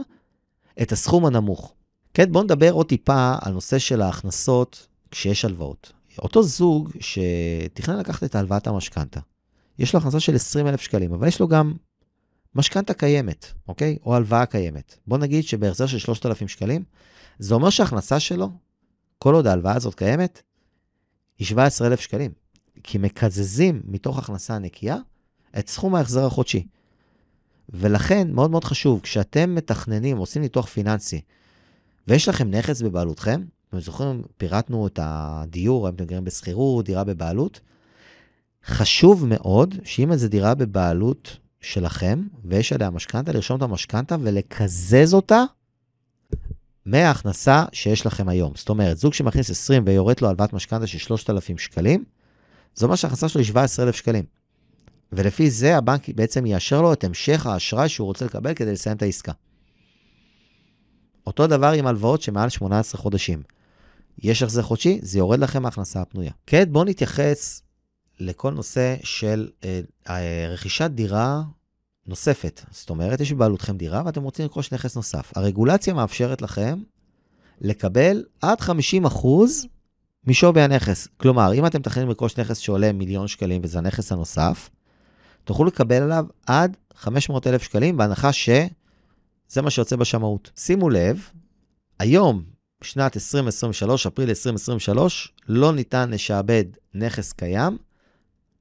את 0.83 0.93
הסכום 0.93 1.27
הנמוך. 1.27 1.75
כן, 2.15 2.33
בואו 2.33 2.45
נדבר 2.45 2.73
עוד 2.73 2.87
טיפה 2.89 3.35
על 3.41 3.53
נושא 3.53 3.79
של 3.79 4.03
ההכנסות 4.03 4.87
כשיש 5.11 5.45
הלוואות. 5.45 5.93
אותו 6.19 6.43
זוג 6.43 6.91
שתכנן 7.01 7.99
לקחת 7.99 8.25
את 8.25 8.35
הלוואת 8.35 8.67
המשכנתה, 8.67 9.21
יש 9.79 9.95
לו 9.95 10.01
הכנסה 10.01 10.21
של 10.21 10.35
20,000 10.35 10.81
שקלים, 10.81 11.13
אבל 11.13 11.29
יש 11.29 11.41
לו 11.41 11.49
גם 11.49 11.73
משכנתה 12.55 12.95
קיימת, 12.95 13.47
אוקיי? 13.69 13.97
או 14.07 14.17
הלוואה 14.17 14.47
קיימת. 14.47 14.97
בואו 15.07 15.21
נגיד 15.21 15.45
שבהחזר 15.45 15.87
של 15.87 15.99
3,000 15.99 16.49
שקלים, 16.49 16.85
זה 17.39 17.55
אומר 17.55 17.71
שההכנסה 17.71 18.21
שלו, 18.21 18.51
כל 19.19 19.35
עוד 19.35 19.47
ההלוואה 19.47 19.77
הזאת 19.77 19.95
קיימת, 19.95 20.43
היא 21.39 21.47
17,000 21.47 22.01
שקלים. 22.01 22.33
כי 22.83 22.99
מקזזים 22.99 23.83
מתוך 23.85 24.19
הכנסה 24.19 24.55
הנקייה 24.55 24.97
את 25.59 25.69
סכום 25.69 25.95
ההחזר 25.95 26.27
החודשי. 26.27 26.67
ולכן, 27.69 28.33
מאוד 28.33 28.51
מאוד 28.51 28.65
חשוב, 28.65 29.01
כשאתם 29.01 29.55
מתכננים, 29.55 30.17
עושים 30.17 30.43
ניתוח 30.43 30.67
פיננסי, 30.67 31.21
ויש 32.09 32.29
לכם 32.29 32.51
נכס 32.51 32.83
בבעלותכם, 32.83 33.45
אתם 33.69 33.81
זוכרים, 33.81 34.23
פירטנו 34.37 34.87
את 34.87 34.99
הדיור, 35.03 35.87
האם 35.87 35.95
אתם 35.95 36.05
גרים 36.05 36.25
בשכירות, 36.25 36.85
דירה 36.85 37.05
בבעלות, 37.05 37.61
חשוב 38.65 39.27
מאוד 39.27 39.75
שאם 39.85 40.13
איזו 40.13 40.29
דירה 40.29 40.55
בבעלות 40.55 41.37
שלכם, 41.61 42.23
ויש 42.45 42.73
עליה 42.73 42.91
משכנתה, 42.91 43.33
לרשום 43.33 43.57
את 43.57 43.63
המשכנתה 43.63 44.17
ולקזז 44.21 45.15
אותה 45.15 45.45
מההכנסה 46.87 47.65
שיש 47.73 48.07
לכם 48.07 48.29
היום. 48.29 48.53
זאת 48.57 48.69
אומרת, 48.69 48.99
זוג 48.99 49.15
שמכניס 49.15 49.51
20 49.51 49.83
ויורד 49.87 50.21
לו 50.21 50.29
הלוואת 50.29 50.53
משכנתה 50.53 50.87
של 50.87 50.99
3,000 50.99 51.59
שקלים, 51.59 52.05
זה 52.75 52.87
אומר 52.87 52.97
שההכנסה 52.97 53.29
שלו 53.29 53.41
היא 53.41 53.49
17,000 53.49 53.95
שקלים. 53.95 54.25
ולפי 55.13 55.51
זה 55.51 55.77
הבנק 55.77 56.09
בעצם 56.09 56.47
יאשר 56.47 56.83
לו 56.83 56.93
את 56.93 57.05
המשך 57.05 57.47
האשראי 57.47 57.89
שהוא 57.89 58.07
רוצה 58.07 58.25
לקבל 58.25 58.55
כדי 58.55 58.73
לסיים 58.73 58.97
את 58.97 59.03
העסקה. 59.03 59.33
אותו 61.27 61.47
דבר 61.47 61.73
עם 61.73 61.87
הלוואות 61.87 62.23
שמעל 62.23 62.49
18 62.49 63.01
חודשים. 63.01 63.43
יש 64.19 64.43
החזר 64.43 64.63
חודשי, 64.63 64.99
זה 65.03 65.19
יורד 65.19 65.39
לכם 65.39 65.63
מההכנסה 65.63 66.01
הפנויה. 66.01 66.33
כעת 66.47 66.71
בואו 66.71 66.85
נתייחס 66.85 67.63
לכל 68.21 68.51
נושא 68.53 68.97
של 69.03 69.49
אה, 69.65 69.81
אה, 70.09 70.47
רכישת 70.49 70.91
דירה 70.91 71.43
נוספת. 72.07 72.61
זאת 72.71 72.91
אומרת, 72.91 73.21
יש 73.21 73.33
בבעלותכם 73.33 73.77
דירה 73.77 74.03
ואתם 74.07 74.23
רוצים 74.23 74.45
לרכוש 74.45 74.73
נכס 74.73 74.97
נוסף. 74.97 75.33
הרגולציה 75.37 75.95
מאפשרת 75.95 76.43
לכם 76.43 76.79
לקבל 77.61 78.25
עד 78.43 78.59
50% 78.61 79.27
משווי 80.27 80.63
הנכס. 80.63 81.09
כלומר, 81.17 81.55
אם 81.55 81.67
אתם 81.67 81.79
מתכננים 81.79 82.09
לרכוש 82.09 82.37
נכס 82.37 82.59
שעולה 82.59 82.93
מיליון 82.93 83.29
שקלים 83.29 83.61
וזה 83.65 83.79
הנכס 83.79 84.13
הנוסף, 84.13 84.71
תוכלו 85.45 85.65
לקבל 85.65 86.03
עליו 86.03 86.27
עד 86.47 86.77
500,000 86.95 87.63
שקלים, 87.63 87.97
בהנחה 87.97 88.33
שזה 88.33 89.63
מה 89.63 89.71
שיוצא 89.71 89.97
בשמאות. 89.97 90.51
שימו 90.57 90.91
לב, 90.91 91.29
היום, 91.99 92.43
שנת 92.83 93.17
2023, 93.17 94.07
אפריל 94.07 94.29
2023, 94.29 95.33
לא 95.49 95.73
ניתן 95.73 96.11
לשעבד 96.11 96.65
נכס 96.95 97.33
קיים 97.33 97.79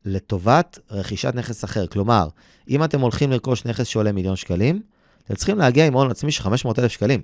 לטובת 0.06 0.80
רכישת 0.92 1.36
נכס 1.36 1.64
אחר. 1.64 1.88
כלומר, 1.88 2.28
אם 2.70 2.84
אתם 2.84 3.02
הולכים 3.02 3.32
לרכוש 3.32 3.66
נכס 3.66 3.88
שעולה 3.88 4.12
מיליון 4.12 4.36
שקלים, 4.36 4.82
אתם 5.26 5.36
צריכים 5.36 5.58
להגיע 5.58 5.88
עם 5.88 5.94
הון 5.94 6.12
עצמי 6.12 6.32
של 6.32 6.44
500,000 6.44 6.92
שקלים. 6.92 7.22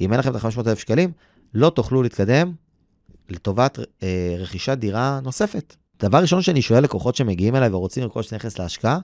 אם 0.00 0.12
אין 0.12 0.20
לכם 0.20 0.36
את 0.36 0.44
ה-500,000 0.44 0.76
שקלים, 0.76 1.12
לא 1.54 1.70
תוכלו 1.70 2.02
להתקדם 2.02 2.52
לטובת 3.28 3.78
אה, 4.02 4.36
רכישת 4.38 4.78
דירה 4.78 5.20
נוספת. 5.22 5.76
דבר 6.02 6.18
ראשון 6.18 6.42
שאני 6.42 6.62
שואל 6.62 6.84
לקוחות 6.84 7.16
שמגיעים 7.16 7.56
אליי 7.56 7.68
ורוצים 7.68 8.02
לרכוש 8.02 8.32
נכס 8.32 8.58
להשקעה, 8.58 8.98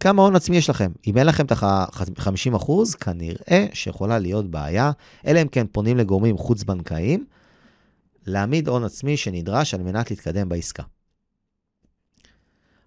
כמה 0.00 0.22
הון 0.22 0.36
עצמי 0.36 0.56
יש 0.56 0.70
לכם? 0.70 0.92
אם 1.06 1.18
אין 1.18 1.26
לכם 1.26 1.44
את 1.44 1.52
ה-50%, 1.52 2.72
כנראה 3.00 3.66
שיכולה 3.72 4.18
להיות 4.18 4.50
בעיה, 4.50 4.90
אלא 5.26 5.42
אם 5.42 5.48
כן 5.48 5.66
פונים 5.72 5.96
לגורמים 5.96 6.38
חוץ-בנקאיים, 6.38 7.24
להעמיד 8.26 8.68
הון 8.68 8.84
עצמי 8.84 9.16
שנדרש 9.16 9.74
על 9.74 9.82
מנת 9.82 10.10
להתקדם 10.10 10.48
בעסקה. 10.48 10.82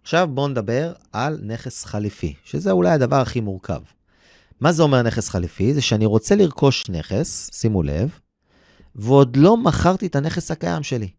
עכשיו 0.03 0.29
בואו 0.31 0.47
נדבר 0.47 0.93
על 1.11 1.39
נכס 1.43 1.85
חליפי, 1.85 2.33
שזה 2.43 2.71
אולי 2.71 2.91
הדבר 2.91 3.15
הכי 3.15 3.39
מורכב. 3.39 3.81
מה 4.59 4.71
זה 4.71 4.83
אומר 4.83 5.01
נכס 5.01 5.29
חליפי? 5.29 5.73
זה 5.73 5.81
שאני 5.81 6.05
רוצה 6.05 6.35
לרכוש 6.35 6.89
נכס, 6.89 7.49
שימו 7.53 7.83
לב, 7.83 8.19
ועוד 8.95 9.37
לא 9.37 9.57
מכרתי 9.57 10.07
את 10.07 10.15
הנכס 10.15 10.51
הקיים 10.51 10.83
שלי. 10.83 11.09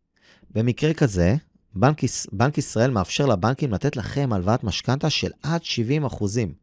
במקרה 0.50 0.94
כזה, 0.94 1.36
בנק, 1.74 2.00
בנק 2.32 2.58
ישראל 2.58 2.90
מאפשר 2.90 3.26
לבנקים 3.26 3.72
לתת 3.72 3.96
לכם 3.96 4.32
הלוואת 4.32 4.64
משכנתה 4.64 5.10
של 5.10 5.30
עד 5.42 5.64
70 5.64 6.04
אחוזים. 6.04 6.54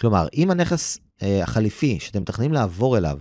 כלומר, 0.00 0.26
אם 0.34 0.50
הנכס 0.50 0.98
אה, 1.22 1.42
החליפי 1.42 1.98
שאתם 2.00 2.22
מתכננים 2.22 2.52
לעבור 2.52 2.98
אליו 2.98 3.18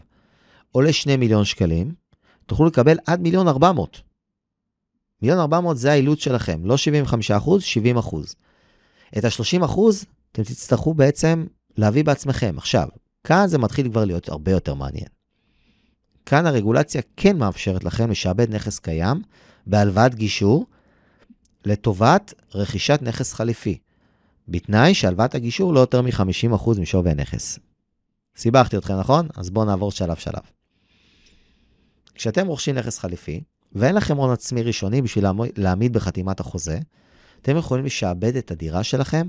עולה 0.71 0.93
2 0.93 1.19
מיליון 1.19 1.45
שקלים, 1.45 1.93
תוכלו 2.45 2.65
לקבל 2.65 2.97
עד 3.07 3.21
מיליון 3.21 3.47
400. 3.47 4.01
מיליון 5.23 5.39
400 5.39 5.77
זה 5.77 5.91
האילוץ 5.91 6.19
שלכם, 6.19 6.65
לא 6.65 6.77
75 6.77 7.31
אחוז, 7.31 7.63
70 7.63 7.97
אחוז. 7.97 8.35
את 9.17 9.25
ה-30 9.25 9.65
אחוז 9.65 10.05
אתם 10.31 10.43
תצטרכו 10.43 10.93
בעצם 10.93 11.45
להביא 11.77 12.03
בעצמכם. 12.03 12.55
עכשיו, 12.57 12.87
כאן 13.23 13.47
זה 13.47 13.57
מתחיל 13.57 13.89
כבר 13.89 14.05
להיות 14.05 14.29
הרבה 14.29 14.51
יותר 14.51 14.73
מעניין. 14.73 15.07
כאן 16.25 16.45
הרגולציה 16.45 17.01
כן 17.17 17.37
מאפשרת 17.37 17.83
לכם 17.83 18.11
לשעבד 18.11 18.55
נכס 18.55 18.79
קיים 18.79 19.21
בהלוואת 19.67 20.15
גישור 20.15 20.65
לטובת 21.65 22.33
רכישת 22.55 22.99
נכס 23.01 23.33
חליפי, 23.33 23.77
בתנאי 24.47 24.93
שהלוואת 24.93 25.35
הגישור 25.35 25.73
לא 25.73 25.79
יותר 25.79 26.01
מ-50% 26.01 26.79
משווי 26.79 27.11
הנכס. 27.11 27.59
סיבכתי 28.37 28.77
אתכם, 28.77 28.99
נכון? 28.99 29.27
אז 29.35 29.49
בואו 29.49 29.65
נעבור 29.65 29.91
שלב-שלב. 29.91 30.43
כשאתם 32.15 32.47
רוכשים 32.47 32.75
נכס 32.75 32.99
חליפי, 32.99 33.43
ואין 33.75 33.95
לכם 33.95 34.17
הון 34.17 34.31
עצמי 34.31 34.63
ראשוני 34.63 35.01
בשביל 35.01 35.25
להעמיד 35.57 35.93
בחתימת 35.93 36.39
החוזה, 36.39 36.79
אתם 37.41 37.57
יכולים 37.57 37.85
לשעבד 37.85 38.35
את 38.35 38.51
הדירה 38.51 38.83
שלכם 38.83 39.27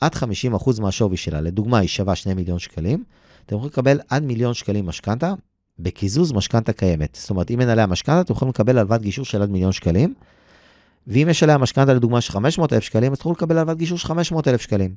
עד 0.00 0.14
50% 0.14 0.80
מהשווי 0.80 1.16
שלה. 1.16 1.40
לדוגמה, 1.40 1.78
היא 1.78 1.88
שווה 1.88 2.14
2 2.14 2.36
מיליון 2.36 2.58
שקלים, 2.58 3.04
אתם 3.46 3.56
יכולים 3.56 3.70
לקבל 3.72 4.00
עד 4.08 4.22
מיליון 4.22 4.54
שקלים 4.54 4.86
משכנתה 4.86 5.34
בקיזוז 5.78 6.32
משכנתה 6.32 6.72
קיימת. 6.72 7.18
זאת 7.20 7.30
אומרת, 7.30 7.50
אם 7.50 7.60
אין 7.60 7.68
עליה 7.68 7.86
משכנתה, 7.86 8.20
אתם 8.20 8.32
יכולים 8.32 8.50
לקבל 8.50 8.78
הלוואת 8.78 9.02
גישור 9.02 9.24
של 9.24 9.42
עד 9.42 9.50
מיליון 9.50 9.72
שקלים, 9.72 10.14
ואם 11.06 11.26
יש 11.30 11.42
עליה 11.42 11.58
משכנתה 11.58 11.94
לדוגמה 11.94 12.20
של 12.20 12.32
500,000 12.32 12.82
שקלים, 12.82 13.12
אז 13.12 13.18
תוכלו 13.18 13.32
לקבל 13.32 13.58
הלוואת 13.58 13.78
גישור 13.78 13.98
של 13.98 14.08
500,000 14.08 14.60
שקלים. 14.60 14.94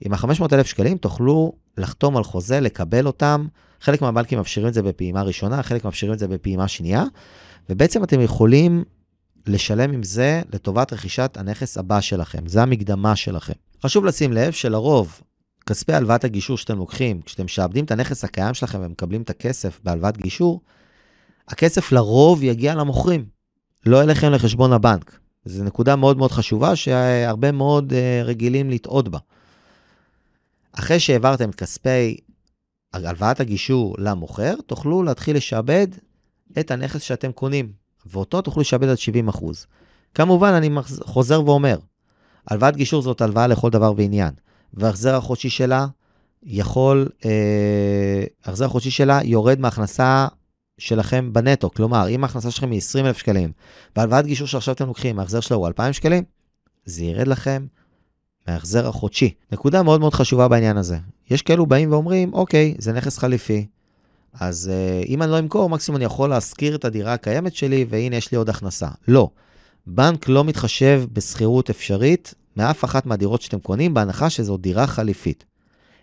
עם 0.00 0.12
ה-500,000 0.12 0.64
שקלים 0.64 0.98
תוכלו 0.98 1.52
לחתום 1.76 2.16
על 2.16 2.24
חוזה, 2.24 2.60
לקבל 2.60 3.06
אותם. 3.06 3.46
חלק 3.80 4.02
מהבנקים 4.02 4.38
מאפשרים 4.38 4.66
את 4.66 4.74
זה 4.74 4.82
בפעימה 4.82 5.22
ראשונה, 5.22 5.62
חלק 5.62 5.84
מאפשרים 5.84 6.12
את 6.12 6.18
זה 6.18 6.28
בפעימה 6.28 6.68
שנייה, 6.68 7.04
ובעצם 7.68 8.04
אתם 8.04 8.20
יכולים 8.20 8.84
לשלם 9.46 9.92
עם 9.92 10.02
זה 10.02 10.42
לטובת 10.52 10.92
רכישת 10.92 11.36
הנכס 11.36 11.78
הבא 11.78 12.00
שלכם. 12.00 12.46
זה 12.46 12.62
המקדמה 12.62 13.16
שלכם. 13.16 13.52
חשוב 13.82 14.04
לשים 14.04 14.32
לב 14.32 14.52
שלרוב, 14.52 15.20
כספי 15.66 15.92
הלוואת 15.92 16.24
הגישור 16.24 16.56
שאתם 16.56 16.78
לוקחים, 16.78 17.22
כשאתם 17.22 17.44
משעבדים 17.44 17.84
את 17.84 17.90
הנכס 17.90 18.24
הקיים 18.24 18.54
שלכם 18.54 18.78
ומקבלים 18.82 19.22
את 19.22 19.30
הכסף 19.30 19.80
בהלוואת 19.84 20.16
גישור, 20.16 20.60
הכסף 21.48 21.92
לרוב 21.92 22.42
יגיע 22.42 22.74
למוכרים, 22.74 23.24
לא 23.86 24.02
אליכם 24.02 24.30
לחשבון 24.30 24.72
הבנק. 24.72 25.18
זו 25.44 25.64
נקודה 25.64 25.96
מאוד 25.96 26.18
מאוד 26.18 26.32
חשובה 26.32 26.76
שהרבה 26.76 27.52
מאוד 27.52 27.92
uh, 27.92 28.24
רגילים 28.24 28.70
לטעות 28.70 29.08
בה. 29.08 29.18
אחרי 30.72 31.00
שהעברתם 31.00 31.50
את 31.50 31.54
כספי 31.54 32.16
הלוואת 32.92 33.40
הגישור 33.40 33.94
למוכר, 33.98 34.54
תוכלו 34.66 35.02
להתחיל 35.02 35.36
לשעבד 35.36 35.86
את 36.60 36.70
הנכס 36.70 37.02
שאתם 37.02 37.32
קונים, 37.32 37.72
ואותו 38.06 38.42
תוכלו 38.42 38.60
לשעבד 38.60 38.88
עד 38.88 38.96
70%. 39.30 39.44
כמובן, 40.14 40.52
אני 40.52 40.70
חוזר 41.00 41.44
ואומר, 41.44 41.78
הלוואת 42.50 42.76
גישור 42.76 43.02
זאת 43.02 43.20
הלוואה 43.20 43.46
לכל 43.46 43.70
דבר 43.70 43.92
ועניין, 43.96 44.30
וההחזר 44.74 45.14
החודשי 45.14 45.50
שלה 45.50 45.86
יכול, 46.42 47.08
אה, 47.24 48.24
ההחזר 48.44 48.64
החודשי 48.64 48.90
שלה 48.90 49.20
יורד 49.24 49.60
מהכנסה 49.60 50.26
שלכם 50.78 51.32
בנטו. 51.32 51.70
כלומר, 51.70 52.08
אם 52.08 52.24
ההכנסה 52.24 52.50
שלכם 52.50 52.70
היא 52.70 52.78
20,000 52.78 53.18
שקלים, 53.18 53.52
והלוואת 53.96 54.26
גישור 54.26 54.46
שעכשיו 54.46 54.74
אתם 54.74 54.86
לוקחים, 54.86 55.18
ההחזר 55.18 55.40
שלה 55.40 55.56
הוא 55.56 55.66
2,000 55.66 55.92
שקלים, 55.92 56.24
זה 56.84 57.04
ירד 57.04 57.28
לכם 57.28 57.66
מההחזר 58.48 58.88
החודשי. 58.88 59.34
נקודה 59.52 59.82
מאוד 59.82 60.00
מאוד 60.00 60.14
חשובה 60.14 60.48
בעניין 60.48 60.76
הזה. 60.76 60.98
יש 61.30 61.42
כאלו 61.42 61.66
באים 61.66 61.92
ואומרים, 61.92 62.34
אוקיי, 62.34 62.74
זה 62.78 62.92
נכס 62.92 63.18
חליפי, 63.18 63.66
אז 64.32 64.70
uh, 64.70 65.06
אם 65.08 65.22
אני 65.22 65.30
לא 65.30 65.38
אמכור, 65.38 65.70
מקסימום 65.70 65.96
אני 65.96 66.04
יכול 66.04 66.30
להשכיר 66.30 66.74
את 66.74 66.84
הדירה 66.84 67.14
הקיימת 67.14 67.54
שלי, 67.54 67.86
והנה 67.88 68.16
יש 68.16 68.32
לי 68.32 68.38
עוד 68.38 68.48
הכנסה. 68.48 68.88
לא. 69.08 69.30
בנק 69.86 70.28
לא 70.28 70.44
מתחשב 70.44 71.02
בשכירות 71.12 71.70
אפשרית 71.70 72.34
מאף 72.56 72.84
אחת 72.84 73.06
מהדירות 73.06 73.42
שאתם 73.42 73.58
קונים, 73.58 73.94
בהנחה 73.94 74.30
שזו 74.30 74.56
דירה 74.56 74.86
חליפית. 74.86 75.44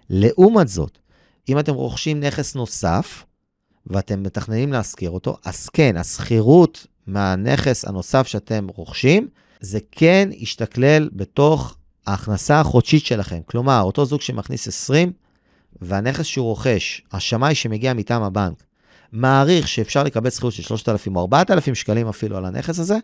לעומת 0.09 0.67
זאת, 0.67 0.97
אם 1.49 1.59
אתם 1.59 1.73
רוכשים 1.73 2.19
נכס 2.19 2.55
נוסף, 2.55 3.23
ואתם 3.87 4.23
מתכננים 4.23 4.73
להשכיר 4.73 5.09
אותו, 5.09 5.37
אז 5.45 5.69
כן, 5.69 5.97
השכירות 5.97 6.87
מהנכס 7.07 7.85
הנוסף 7.85 8.27
שאתם 8.27 8.67
רוכשים, 8.75 9.27
זה 9.59 9.79
כן 9.91 10.29
ישתכלל 10.31 11.09
בתוך 11.13 11.77
ההכנסה 12.07 12.59
החודשית 12.59 13.05
שלכם. 13.05 13.39
כלומר, 13.45 13.81
אותו 13.81 14.05
זוג 14.05 14.21
שמכניס 14.21 14.67
20, 14.67 15.11
והנכס 15.81 16.25
שהוא 16.25 16.45
רוכש, 16.45 17.01
השמאי 17.11 17.55
שמגיע 17.55 17.93
מטעם 17.93 18.23
הבנק, 18.23 18.63
מעריך 19.11 19.67
שאפשר 19.67 20.03
לקבל 20.03 20.29
שכירות 20.29 20.53
של 20.53 20.63
3,000 20.63 21.15
או 21.15 21.21
4,000 21.21 21.75
שקלים 21.75 22.07
אפילו 22.07 22.37
על 22.37 22.45
הנכס 22.45 22.79
הזה, 22.79 22.97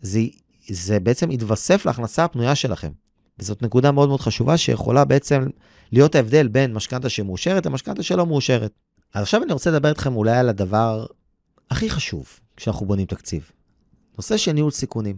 זה, 0.00 0.20
זה 0.68 1.00
בעצם 1.00 1.30
יתווסף 1.30 1.86
להכנסה 1.86 2.24
הפנויה 2.24 2.54
שלכם. 2.54 2.90
וזאת 3.38 3.62
נקודה 3.62 3.92
מאוד 3.92 4.08
מאוד 4.08 4.20
חשובה 4.20 4.56
שיכולה 4.56 5.04
בעצם 5.04 5.46
להיות 5.92 6.14
ההבדל 6.14 6.48
בין 6.48 6.72
משכנתה 6.72 7.08
שמאושרת 7.08 7.66
למשכנתה 7.66 8.02
שלא 8.02 8.26
מאושרת. 8.26 8.72
אז 9.14 9.22
עכשיו 9.22 9.42
אני 9.42 9.52
רוצה 9.52 9.70
לדבר 9.70 9.88
איתכם 9.88 10.16
אולי 10.16 10.36
על 10.36 10.48
הדבר 10.48 11.06
הכי 11.70 11.90
חשוב 11.90 12.26
כשאנחנו 12.56 12.86
בונים 12.86 13.06
תקציב. 13.06 13.50
נושא 14.16 14.36
של 14.36 14.52
ניהול 14.52 14.70
סיכונים. 14.70 15.16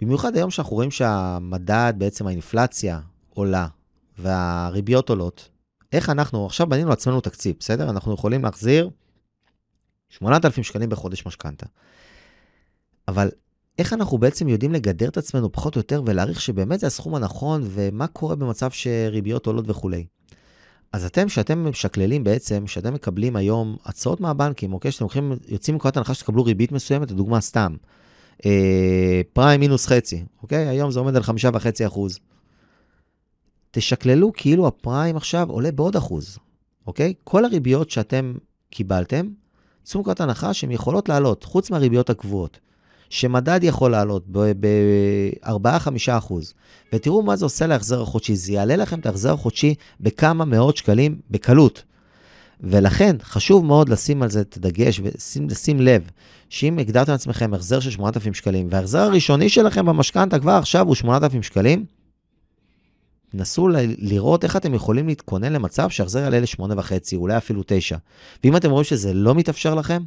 במיוחד 0.00 0.36
היום 0.36 0.50
שאנחנו 0.50 0.76
רואים 0.76 0.90
שהמדד, 0.90 1.94
בעצם 1.98 2.26
האינפלציה, 2.26 3.00
עולה 3.34 3.66
והריביות 4.18 5.10
עולות, 5.10 5.48
איך 5.96 6.10
אנחנו, 6.10 6.46
עכשיו 6.46 6.66
בנינו 6.66 6.88
לעצמנו 6.88 7.20
תקציב, 7.20 7.56
בסדר? 7.60 7.90
אנחנו 7.90 8.14
יכולים 8.14 8.44
להחזיר 8.44 8.90
8,000 10.08 10.64
שקלים 10.64 10.88
בחודש 10.88 11.26
משכנתה. 11.26 11.66
אבל 13.08 13.30
איך 13.78 13.92
אנחנו 13.92 14.18
בעצם 14.18 14.48
יודעים 14.48 14.72
לגדר 14.72 15.08
את 15.08 15.16
עצמנו 15.16 15.52
פחות 15.52 15.76
או 15.76 15.78
יותר 15.78 16.02
ולהעריך 16.06 16.40
שבאמת 16.40 16.80
זה 16.80 16.86
הסכום 16.86 17.14
הנכון 17.14 17.62
ומה 17.64 18.06
קורה 18.06 18.36
במצב 18.36 18.70
שריביות 18.70 19.46
עולות 19.46 19.64
וכולי. 19.68 20.06
אז 20.92 21.04
אתם, 21.04 21.28
שאתם 21.28 21.68
משקללים 21.68 22.24
בעצם, 22.24 22.66
שאתם 22.66 22.94
מקבלים 22.94 23.36
היום 23.36 23.76
הצעות 23.84 24.20
מהבנקים, 24.20 24.72
אוקיי? 24.72 24.92
שאתם 24.92 25.04
הולכים, 25.04 25.32
יוצאים 25.48 25.74
מנקודת 25.74 25.96
הנחה 25.96 26.14
שתקבלו 26.14 26.44
ריבית 26.44 26.72
מסוימת, 26.72 27.10
לדוגמה 27.10 27.40
סתם, 27.40 27.76
אה, 28.46 29.20
פריים 29.32 29.60
מינוס 29.60 29.86
חצי, 29.86 30.24
אוקיי? 30.42 30.68
היום 30.68 30.90
זה 30.90 30.98
עומד 30.98 31.16
על 31.16 31.22
חמישה 31.22 31.50
וחצי 31.54 31.86
אחוז. 31.86 32.18
תשקללו 33.76 34.32
כאילו 34.32 34.66
הפריים 34.66 35.16
עכשיו 35.16 35.50
עולה 35.50 35.72
בעוד 35.72 35.96
אחוז, 35.96 36.38
אוקיי? 36.86 37.14
כל 37.24 37.44
הריביות 37.44 37.90
שאתם 37.90 38.34
קיבלתם, 38.70 39.26
צאו 39.82 40.00
מנקודת 40.00 40.20
הנחה 40.20 40.54
שהן 40.54 40.70
יכולות 40.70 41.08
לעלות, 41.08 41.44
חוץ 41.44 41.70
מהריביות 41.70 42.10
הקבועות. 42.10 42.58
שמדד 43.10 43.60
יכול 43.62 43.90
לעלות 43.90 44.24
ב-4-5 44.30 45.88
אחוז, 46.08 46.54
ותראו 46.92 47.22
מה 47.22 47.36
זה 47.36 47.44
עושה 47.44 47.66
להחזר 47.66 48.02
החודשי. 48.02 48.36
זה 48.36 48.52
יעלה 48.52 48.76
לכם 48.76 48.98
את 48.98 49.06
ההחזר 49.06 49.32
החודשי 49.32 49.74
בכמה 50.00 50.44
מאות 50.44 50.76
שקלים 50.76 51.18
בקלות. 51.30 51.82
ולכן 52.60 53.16
חשוב 53.22 53.64
מאוד 53.64 53.88
לשים 53.88 54.22
על 54.22 54.30
זה 54.30 54.40
את 54.40 54.56
הדגש 54.56 55.00
ולשים 55.00 55.80
לב 55.80 56.10
שאם 56.48 56.78
הגדרתם 56.78 57.12
לעצמכם 57.12 57.54
החזר 57.54 57.80
של 57.80 57.90
8,000 57.90 58.34
שקלים, 58.34 58.68
וההחזר 58.70 58.98
הראשוני 58.98 59.48
שלכם 59.48 59.86
במשכנתה 59.86 60.38
כבר 60.38 60.52
עכשיו 60.52 60.86
הוא 60.86 60.94
8,000 60.94 61.42
שקלים, 61.42 61.84
נסו 63.36 63.68
לראות 63.98 64.44
איך 64.44 64.56
אתם 64.56 64.74
יכולים 64.74 65.08
להתכונן 65.08 65.52
למצב 65.52 65.90
שההחזר 65.90 66.18
יעלה 66.18 66.40
ל-8.5, 66.40 66.92
אולי 67.14 67.36
אפילו 67.36 67.62
9. 67.66 67.96
ואם 68.44 68.56
אתם 68.56 68.70
רואים 68.70 68.84
שזה 68.84 69.12
לא 69.14 69.34
מתאפשר 69.34 69.74
לכם, 69.74 70.02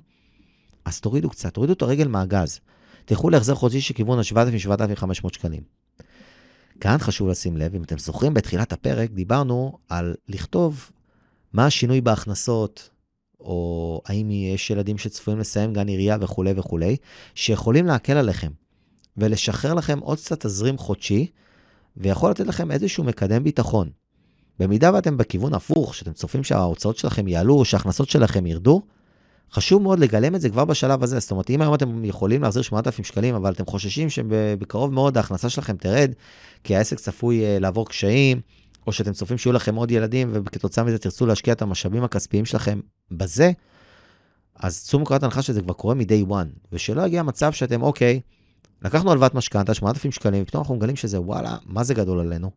אז 0.85 0.99
תורידו 0.99 1.29
קצת, 1.29 1.53
תורידו 1.53 1.73
את 1.73 1.81
הרגל 1.81 2.07
מהגז. 2.07 2.59
תלכו 3.05 3.29
להחזר 3.29 3.55
חודשי 3.55 3.81
שכיוון 3.81 4.19
ה-7,000-7,500 4.19 5.33
שקלים. 5.33 5.61
כאן 6.79 6.97
חשוב 6.97 7.29
לשים 7.29 7.57
לב, 7.57 7.75
אם 7.75 7.83
אתם 7.83 7.97
זוכרים, 7.97 8.33
בתחילת 8.33 8.73
הפרק 8.73 9.09
דיברנו 9.09 9.77
על 9.89 10.15
לכתוב 10.27 10.91
מה 11.53 11.65
השינוי 11.65 12.01
בהכנסות, 12.01 12.89
או 13.39 14.01
האם 14.05 14.31
יש 14.31 14.69
ילדים 14.69 14.97
שצפויים 14.97 15.39
לסיים 15.39 15.73
גן 15.73 15.87
עירייה 15.87 16.17
וכולי 16.21 16.53
וכולי, 16.55 16.97
שיכולים 17.35 17.85
להקל 17.85 18.17
עליכם 18.17 18.51
ולשחרר 19.17 19.73
לכם 19.73 19.99
עוד 19.99 20.17
קצת 20.17 20.45
תזרים 20.45 20.77
חודשי, 20.77 21.27
ויכול 21.99 22.31
לתת 22.31 22.47
לכם 22.47 22.71
איזשהו 22.71 23.03
מקדם 23.03 23.43
ביטחון. 23.43 23.89
במידה 24.59 24.93
ואתם 24.93 25.17
בכיוון 25.17 25.53
הפוך, 25.53 25.95
שאתם 25.95 26.13
צופים 26.13 26.43
שההוצאות 26.43 26.97
שלכם 26.97 27.27
יעלו 27.27 27.65
שההכנסות 27.65 28.09
שלכם 28.09 28.45
ירדו, 28.45 28.81
חשוב 29.51 29.81
מאוד 29.81 29.99
לגלם 29.99 30.35
את 30.35 30.41
זה 30.41 30.49
כבר 30.49 30.65
בשלב 30.65 31.03
הזה. 31.03 31.19
זאת 31.19 31.31
אומרת, 31.31 31.49
אם 31.49 31.61
היום 31.61 31.73
אתם 31.73 32.05
יכולים 32.05 32.41
להחזיר 32.41 32.61
8,000 32.61 33.05
שקלים, 33.05 33.35
אבל 33.35 33.51
אתם 33.51 33.65
חוששים 33.65 34.09
שבקרוב 34.09 34.93
מאוד 34.93 35.17
ההכנסה 35.17 35.49
שלכם 35.49 35.77
תרד, 35.77 36.11
כי 36.63 36.75
העסק 36.75 36.99
צפוי 36.99 37.45
אה, 37.45 37.59
לעבור 37.59 37.89
קשיים, 37.89 38.41
או 38.87 38.91
שאתם 38.91 39.13
צופים 39.13 39.37
שיהיו 39.37 39.53
לכם 39.53 39.75
עוד 39.75 39.91
ילדים, 39.91 40.29
וכתוצאה 40.33 40.83
מזה 40.83 40.97
תרצו 40.97 41.25
להשקיע 41.25 41.53
את 41.53 41.61
המשאבים 41.61 42.03
הכספיים 42.03 42.45
שלכם 42.45 42.79
בזה, 43.11 43.51
אז 44.55 44.83
צאו 44.83 44.99
מנקודת 44.99 45.23
הנחה 45.23 45.41
שזה 45.41 45.61
כבר 45.61 45.73
קורה 45.73 45.95
מ-day 45.95 46.29
one, 46.29 46.67
ושלא 46.71 47.05
יגיע 47.05 47.23
מצב 47.23 47.51
שאתם, 47.51 47.81
אוקיי, 47.81 48.19
לקחנו 48.81 49.11
הלוואת 49.11 49.33
משכנתה, 49.33 49.73
8,000 49.73 50.11
שקלים, 50.11 50.43
ופתאום 50.43 50.61
אנחנו 50.61 50.75
מגלים 50.75 50.95
שזה, 50.95 51.21
וואלה, 51.21 51.57
מה 51.65 51.83
זה 51.83 51.93
גדול 51.93 52.19
עלינו? 52.19 52.51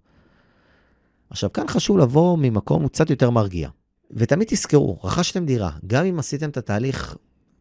עכשיו, 1.30 1.52
כאן 1.52 1.68
חשוב 1.68 1.98
לבוא 1.98 2.38
ממקום 2.38 2.88
קצת 2.88 3.10
יותר 3.10 3.30
מרגיע. 3.30 3.68
ותמיד 4.10 4.48
תזכרו, 4.48 4.98
רכשתם 5.04 5.46
דירה, 5.46 5.70
גם 5.86 6.04
אם 6.04 6.18
עשיתם 6.18 6.50
את 6.50 6.56
התהליך 6.56 7.16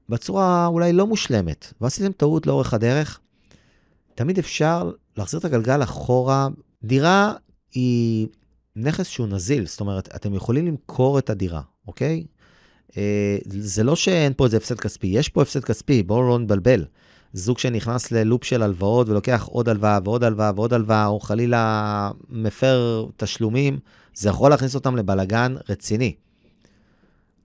בצורה 0.10 0.68
אולי 0.68 0.94
לא 0.94 1.08
מושלמת, 1.08 1.74
ועשיתם 1.82 2.12
טעות 2.12 2.48
לאורך 2.48 2.74
הדרך, 2.74 3.20
תמיד 4.16 4.38
אפשר 4.38 4.92
להחזיר 5.18 5.40
את 5.40 5.46
הגלגל 5.46 5.84
אחורה. 5.84 6.48
דירה 6.84 7.34
היא 7.74 8.28
נכס 8.76 9.08
שהוא 9.08 9.28
נזיל, 9.28 9.66
זאת 9.66 9.80
אומרת, 9.80 10.16
אתם 10.16 10.34
יכולים 10.34 10.68
למכור 10.68 11.20
את 11.20 11.30
הדירה, 11.30 11.62
אוקיי? 11.88 12.24
אה, 12.98 13.38
זה 13.46 13.84
לא 13.84 13.96
שאין 13.96 14.34
פה 14.38 14.46
איזה 14.46 14.58
הפסד 14.58 14.80
כספי, 14.80 15.08
יש 15.08 15.30
פה 15.30 15.42
הפסד 15.42 15.64
כספי, 15.64 16.04
בואו 16.04 16.30
לא 16.30 16.40
נבלבל. 16.40 16.86
זוג 17.34 17.58
שנכנס 17.58 18.12
ללופ 18.12 18.44
של 18.44 18.64
הלוואות 18.64 19.10
ולוקח 19.10 19.48
עוד 19.52 19.70
הלוואה 19.70 20.00
ועוד 20.04 20.24
הלוואה 20.24 20.52
ועוד 20.56 20.74
הלוואה, 20.74 21.06
או 21.06 21.20
חלילה 21.20 22.12
מפר 22.30 23.06
תשלומים, 23.18 23.80
זה 24.14 24.30
יכול 24.30 24.52
להכניס 24.52 24.76
אותם 24.76 24.96
לבלגן 24.96 25.56
רציני. 25.70 26.16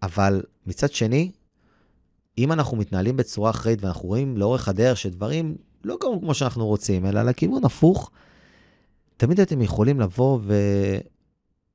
אבל 0.03 0.42
מצד 0.66 0.92
שני, 0.92 1.31
אם 2.38 2.53
אנחנו 2.53 2.77
מתנהלים 2.77 3.16
בצורה 3.16 3.51
אחראית 3.51 3.85
ואנחנו 3.85 4.09
רואים 4.09 4.37
לאורך 4.37 4.68
הדרך 4.68 4.96
שדברים 4.96 5.57
לא 5.85 5.96
קרו 6.01 6.20
כמו 6.20 6.35
שאנחנו 6.35 6.66
רוצים, 6.66 7.07
אלא 7.07 7.22
לכיוון 7.22 7.64
הפוך, 7.64 8.11
תמיד 9.16 9.40
אתם 9.40 9.62
יכולים 9.62 10.01
לבוא 10.01 10.40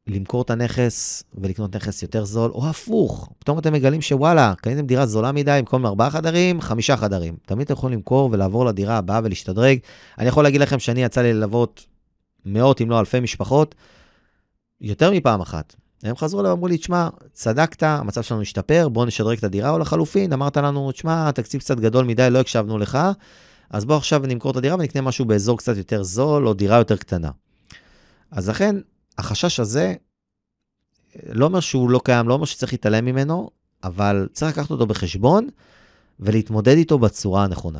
ולמכור 0.07 0.41
את 0.41 0.49
הנכס 0.49 1.23
ולקנות 1.33 1.75
נכס 1.75 2.01
יותר 2.01 2.25
זול, 2.25 2.51
או 2.51 2.69
הפוך, 2.69 3.29
פתאום 3.39 3.59
אתם 3.59 3.73
מגלים 3.73 4.01
שוואלה, 4.01 4.53
קניתם 4.57 4.85
דירה 4.85 5.05
זולה 5.05 5.31
מדי, 5.31 5.57
במקום 5.59 5.85
ארבעה 5.85 6.09
חדרים, 6.09 6.61
חמישה 6.61 6.97
חדרים. 6.97 7.35
תמיד 7.45 7.65
אתם 7.65 7.73
יכולים 7.73 7.97
למכור 7.97 8.29
ולעבור 8.31 8.65
לדירה 8.65 8.97
הבאה 8.97 9.19
ולהשתדרג. 9.23 9.79
אני 10.17 10.27
יכול 10.27 10.43
להגיד 10.43 10.61
לכם 10.61 10.79
שאני 10.79 11.03
יצא 11.03 11.21
לי 11.21 11.33
ללוות 11.33 11.85
מאות 12.45 12.81
אם 12.81 12.89
לא 12.89 12.99
אלפי 12.99 13.19
משפחות, 13.19 13.75
יותר 14.81 15.11
מפעם 15.11 15.41
אחת. 15.41 15.75
הם 16.03 16.15
חזרו 16.15 16.39
אליו 16.39 16.51
ואמרו 16.51 16.67
לי, 16.67 16.77
תשמע, 16.77 17.09
צדקת, 17.33 17.83
המצב 17.83 18.21
שלנו 18.21 18.41
השתפר, 18.41 18.89
בוא 18.89 19.05
נשדרג 19.05 19.37
את 19.37 19.43
הדירה, 19.43 19.69
או 19.69 19.79
לחלופין, 19.79 20.33
אמרת 20.33 20.57
לנו, 20.57 20.91
תשמע, 20.91 21.29
התקציב 21.29 21.61
קצת 21.61 21.79
גדול 21.79 22.05
מדי, 22.05 22.27
לא 22.31 22.39
הקשבנו 22.39 22.77
לך, 22.77 22.99
אז 23.69 23.85
בוא 23.85 23.95
עכשיו 23.95 24.21
נמכור 24.27 24.51
את 24.51 24.57
הדירה 24.57 24.75
ונקנה 24.75 25.01
משהו 25.01 25.25
באזור 25.25 25.57
קצת 25.57 25.77
יותר 25.77 26.03
זול, 26.03 26.47
או 26.47 26.53
דירה 26.53 26.77
יותר 26.77 26.97
קטנה. 26.97 27.29
אז 28.31 28.49
לכן, 28.49 28.75
החשש 29.21 29.59
הזה, 29.59 29.93
לא 31.29 31.45
אומר 31.45 31.59
שהוא 31.59 31.89
לא 31.89 32.01
קיים, 32.03 32.27
לא 32.27 32.33
אומר 32.33 32.45
שצריך 32.45 32.73
להתעלם 32.73 33.05
ממנו, 33.05 33.49
אבל 33.83 34.27
צריך 34.33 34.57
לקחת 34.57 34.71
אותו 34.71 34.85
בחשבון 34.85 35.47
ולהתמודד 36.19 36.75
איתו 36.77 36.99
בצורה 36.99 37.43
הנכונה. 37.43 37.79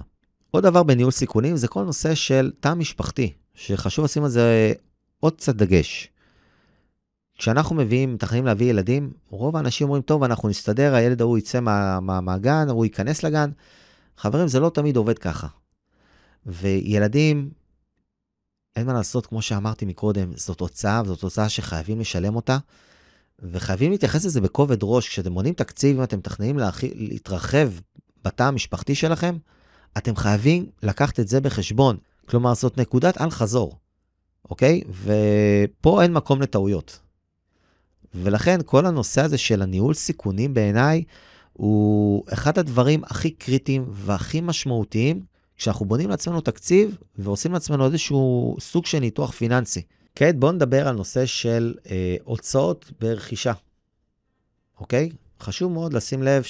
עוד 0.51 0.63
דבר 0.63 0.83
בניהול 0.83 1.11
סיכונים 1.11 1.57
זה 1.57 1.67
כל 1.67 1.83
נושא 1.83 2.15
של 2.15 2.51
תא 2.59 2.73
משפחתי, 2.73 3.33
שחשוב 3.53 4.05
לשים 4.05 4.23
על 4.23 4.29
זה 4.29 4.73
עוד 5.19 5.35
קצת 5.35 5.55
דגש. 5.55 6.09
כשאנחנו 7.37 7.75
מביאים, 7.75 8.13
מתכננים 8.13 8.45
להביא 8.45 8.69
ילדים, 8.69 9.13
רוב 9.29 9.55
האנשים 9.55 9.87
אומרים, 9.87 10.01
טוב, 10.01 10.23
אנחנו 10.23 10.49
נסתדר, 10.49 10.95
הילד 10.95 11.21
ההוא 11.21 11.37
יצא 11.37 11.59
מה, 11.59 11.99
מה, 11.99 12.21
מהגן, 12.21 12.67
הוא 12.69 12.85
ייכנס 12.85 13.23
לגן. 13.23 13.49
חברים, 14.17 14.47
זה 14.47 14.59
לא 14.59 14.69
תמיד 14.69 14.95
עובד 14.95 15.19
ככה. 15.19 15.47
וילדים, 16.45 17.49
אין 18.75 18.87
מה 18.87 18.93
לעשות, 18.93 19.25
כמו 19.25 19.41
שאמרתי 19.41 19.85
מקודם, 19.85 20.31
זאת 20.35 20.59
הוצאה, 20.59 21.01
זאת 21.05 21.21
הוצאה 21.21 21.49
שחייבים 21.49 21.99
לשלם 21.99 22.35
אותה, 22.35 22.57
וחייבים 23.39 23.91
להתייחס 23.91 24.25
לזה 24.25 24.41
בכובד 24.41 24.77
ראש. 24.81 25.07
כשאתם 25.07 25.31
מונים 25.31 25.53
תקציב, 25.53 25.97
אם 25.97 26.03
אתם 26.03 26.17
מתכננים 26.17 26.59
להתרחב 26.95 27.69
בתא 28.23 28.43
המשפחתי 28.43 28.95
שלכם, 28.95 29.37
אתם 29.97 30.15
חייבים 30.15 30.65
לקחת 30.83 31.19
את 31.19 31.27
זה 31.27 31.41
בחשבון. 31.41 31.97
כלומר, 32.25 32.53
זאת 32.53 32.77
נקודת 32.77 33.21
אל-חזור, 33.21 33.77
אוקיי? 34.49 34.81
ופה 35.03 36.03
אין 36.03 36.13
מקום 36.13 36.41
לטעויות. 36.41 36.99
ולכן 38.15 38.59
כל 38.65 38.85
הנושא 38.85 39.21
הזה 39.21 39.37
של 39.37 39.61
הניהול 39.61 39.93
סיכונים 39.93 40.53
בעיניי 40.53 41.03
הוא 41.53 42.23
אחד 42.33 42.59
הדברים 42.59 43.03
הכי 43.03 43.31
קריטיים 43.31 43.85
והכי 43.89 44.41
משמעותיים 44.41 45.23
כשאנחנו 45.61 45.85
בונים 45.85 46.09
לעצמנו 46.09 46.41
תקציב 46.41 46.97
ועושים 47.17 47.53
לעצמנו 47.53 47.85
איזשהו 47.85 48.55
סוג 48.59 48.85
של 48.85 48.99
ניתוח 48.99 49.31
פיננסי. 49.31 49.81
כעת 50.15 50.39
בואו 50.39 50.51
נדבר 50.51 50.87
על 50.87 50.95
נושא 50.95 51.25
של 51.25 51.73
אה, 51.89 52.15
הוצאות 52.23 52.91
ברכישה, 52.99 53.53
אוקיי? 54.79 55.09
חשוב 55.39 55.71
מאוד 55.71 55.93
לשים 55.93 56.23
לב 56.23 56.43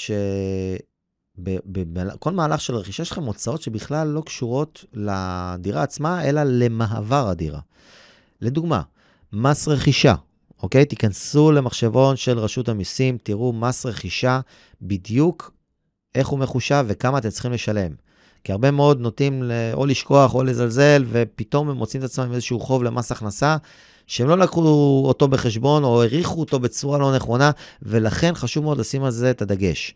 שבכל 1.37 2.31
מהלך 2.31 2.61
של 2.61 2.75
רכישה 2.75 3.05
שלכם 3.05 3.23
הוצאות 3.23 3.61
שבכלל 3.61 4.07
לא 4.07 4.21
קשורות 4.21 4.85
לדירה 4.93 5.83
עצמה, 5.83 6.29
אלא 6.29 6.43
למעבר 6.43 7.27
הדירה. 7.27 7.59
לדוגמה, 8.41 8.81
מס 9.33 9.67
רכישה, 9.67 10.15
אוקיי? 10.63 10.85
תיכנסו 10.85 11.51
למחשבון 11.51 12.15
של 12.15 12.39
רשות 12.39 12.69
המיסים, 12.69 13.17
תראו 13.23 13.53
מס 13.53 13.85
רכישה 13.85 14.39
בדיוק 14.81 15.53
איך 16.15 16.27
הוא 16.27 16.39
מחושב 16.39 16.85
וכמה 16.87 17.17
אתם 17.17 17.29
צריכים 17.29 17.51
לשלם. 17.51 17.91
כי 18.43 18.51
הרבה 18.51 18.71
מאוד 18.71 18.99
נוטים 18.99 19.51
או 19.73 19.85
לשכוח 19.85 20.35
או 20.35 20.43
לזלזל, 20.43 21.05
ופתאום 21.09 21.69
הם 21.69 21.77
מוצאים 21.77 22.03
את 22.03 22.05
עצמם 22.05 22.25
עם 22.25 22.33
איזשהו 22.33 22.59
חוב 22.59 22.83
למס 22.83 23.11
הכנסה, 23.11 23.57
שהם 24.07 24.27
לא 24.27 24.37
לקחו 24.37 24.61
אותו 25.07 25.27
בחשבון 25.27 25.83
או 25.83 26.01
העריכו 26.01 26.39
אותו 26.39 26.59
בצורה 26.59 26.97
לא 26.97 27.15
נכונה, 27.15 27.51
ולכן 27.81 28.35
חשוב 28.35 28.63
מאוד 28.63 28.77
לשים 28.77 29.03
על 29.03 29.11
זה 29.11 29.31
את 29.31 29.41
הדגש. 29.41 29.95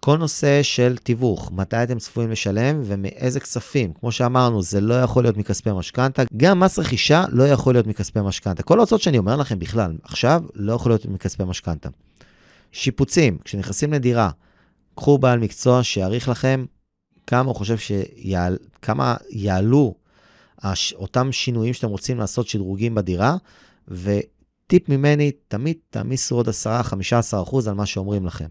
כל 0.00 0.16
נושא 0.16 0.62
של 0.62 0.96
תיווך, 0.96 1.52
מתי 1.52 1.82
אתם 1.82 1.98
צפויים 1.98 2.30
לשלם 2.30 2.80
ומאיזה 2.84 3.40
כספים. 3.40 3.92
כמו 4.00 4.12
שאמרנו, 4.12 4.62
זה 4.62 4.80
לא 4.80 4.94
יכול 4.94 5.24
להיות 5.24 5.36
מכספי 5.36 5.70
משכנתה. 5.72 6.22
גם 6.36 6.60
מס 6.60 6.78
רכישה 6.78 7.24
לא 7.28 7.48
יכול 7.48 7.74
להיות 7.74 7.86
מכספי 7.86 8.20
משכנתה. 8.20 8.62
כל 8.62 8.78
ההוצאות 8.78 9.00
שאני 9.00 9.18
אומר 9.18 9.36
לכם 9.36 9.58
בכלל, 9.58 9.96
עכשיו, 10.02 10.42
לא 10.54 10.72
יכול 10.72 10.92
להיות 10.92 11.06
מכספי 11.06 11.44
משכנתה. 11.44 11.88
שיפוצים, 12.72 13.38
כשנכנסים 13.44 13.92
לדירה, 13.92 14.30
קחו 14.94 15.18
בעל 15.18 15.38
מקצוע 15.38 15.82
שיעריך 15.82 16.28
לכם 16.28 16.64
כמה 17.28 17.48
הוא 17.48 17.54
חושב 17.54 17.78
שיעל, 17.78 18.56
כמה 18.82 19.16
יעלו 19.30 19.94
הש, 20.62 20.92
אותם 20.92 21.32
שינויים 21.32 21.74
שאתם 21.74 21.88
רוצים 21.88 22.18
לעשות, 22.18 22.48
שדרוגים 22.48 22.94
בדירה, 22.94 23.36
וטיפ 23.88 24.88
ממני, 24.88 25.30
תמיד 25.48 25.76
תעמיסו 25.90 26.36
עוד 26.36 26.48
10-15% 26.48 26.52
על 27.66 27.74
מה 27.74 27.86
שאומרים 27.86 28.26
לכם. 28.26 28.48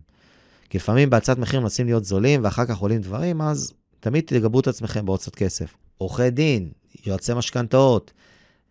כי 0.69 0.77
לפעמים 0.77 1.09
בהצעת 1.09 1.37
מחיר 1.37 1.59
מנסים 1.59 1.85
להיות 1.85 2.05
זולים, 2.05 2.43
ואחר 2.43 2.65
כך 2.65 2.77
עולים 2.77 3.01
דברים, 3.01 3.41
אז 3.41 3.73
תמיד 3.99 4.23
תגברו 4.27 4.59
את 4.59 4.67
עצמכם 4.67 5.15
קצת 5.15 5.35
כסף. 5.35 5.73
עורכי 5.97 6.29
דין, 6.29 6.69
יועצי 7.05 7.33
משכנתאות, 7.33 8.11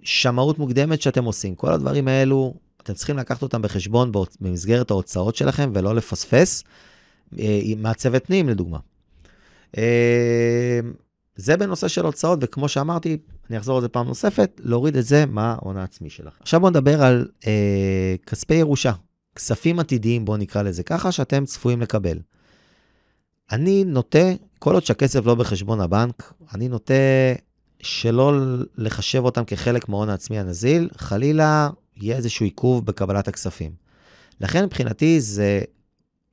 שמאות 0.03 0.59
מוקדמת 0.59 1.03
שאתם 1.03 1.25
עושים, 1.25 1.55
כל 1.55 1.73
הדברים 1.73 2.09
האלו, 2.09 2.55
אתם 2.83 2.95
צריכים 2.95 3.16
לקחת 3.16 3.42
אותם 3.42 3.62
בחשבון 3.62 4.12
במסגרת 4.40 4.90
ההוצאות 4.90 5.37
שלכם 5.37 5.71
ולא 5.75 5.95
לפספס. 5.95 6.64
אה, 7.38 7.61
מעצבת 7.77 8.27
פנים, 8.27 8.49
לדוגמה. 8.49 8.79
אה, 9.76 10.81
זה 11.37 11.57
בנושא 11.57 11.88
של 11.88 12.05
הוצאות, 12.07 12.38
וכמו 12.42 12.68
שאמרתי, 12.68 13.18
אני 13.50 13.59
אחזור 13.59 13.76
על 13.76 13.83
זה 13.83 13.88
פעם 13.88 14.07
נוספת, 14.07 14.61
להוריד 14.64 14.96
את 14.96 15.05
זה 15.05 15.26
מההון 15.26 15.76
העצמי 15.76 16.11
שלך. 16.11 16.35
עכשיו 16.40 16.61
בואו 16.61 16.70
נדבר 16.70 17.02
על 17.02 17.29
אה, 17.46 18.14
כספי 18.26 18.55
ירושה, 18.55 18.92
כספים 19.35 19.79
עתידיים, 19.79 20.24
בואו 20.24 20.37
נקרא 20.37 20.62
לזה 20.62 20.83
ככה, 20.83 21.12
שאתם 21.12 21.44
צפויים 21.44 21.81
לקבל. 21.81 22.18
אני 23.52 23.85
נוטה, 23.85 24.29
כל 24.59 24.74
עוד 24.74 24.85
שהכסף 24.85 25.26
לא 25.26 25.35
בחשבון 25.35 25.81
הבנק, 25.81 26.33
אני 26.55 26.68
נוטה 26.68 26.94
שלא 27.81 28.33
לחשב 28.76 29.24
אותם 29.24 29.44
כחלק 29.44 29.88
מההון 29.88 30.09
העצמי 30.09 30.38
הנזיל, 30.38 30.88
חלילה 30.96 31.70
יהיה 31.96 32.16
איזשהו 32.16 32.44
עיכוב 32.44 32.87
בקבלת 32.87 33.29
הכספים. 33.29 33.72
לכן 34.40 34.64
מבחינתי 34.64 35.20
זה 35.20 35.61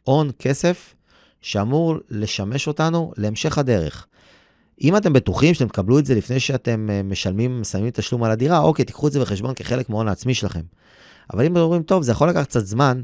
הון 0.04 0.32
כסף 0.40 0.96
שאמור 1.44 1.96
לשמש 2.10 2.68
אותנו 2.68 3.12
להמשך 3.18 3.58
הדרך. 3.58 4.08
אם 4.82 4.98
אתם 4.98 5.14
בטוחים 5.14 5.54
שאתם 5.54 5.68
תקבלו 5.68 6.00
את 6.00 6.06
זה 6.06 6.16
לפני 6.16 6.40
שאתם 6.40 6.90
אה, 6.90 7.04
משלמים, 7.04 7.62
מסיימים 7.62 7.90
תשלום 7.90 8.24
על 8.24 8.32
הדירה, 8.32 8.60
אוקיי, 8.60 8.86
תיקחו 8.86 9.08
את 9.08 9.12
זה 9.12 9.20
בחשבון 9.20 9.54
כחלק 9.56 9.90
מההון 9.90 10.08
העצמי 10.08 10.34
שלכם. 10.34 10.62
אבל 11.34 11.46
אם 11.46 11.52
אתם 11.52 11.62
אומרים, 11.62 11.84
טוב, 11.84 12.04
זה 12.04 12.12
יכול 12.12 12.30
לקחת 12.30 12.48
קצת 12.48 12.66
זמן, 12.66 13.02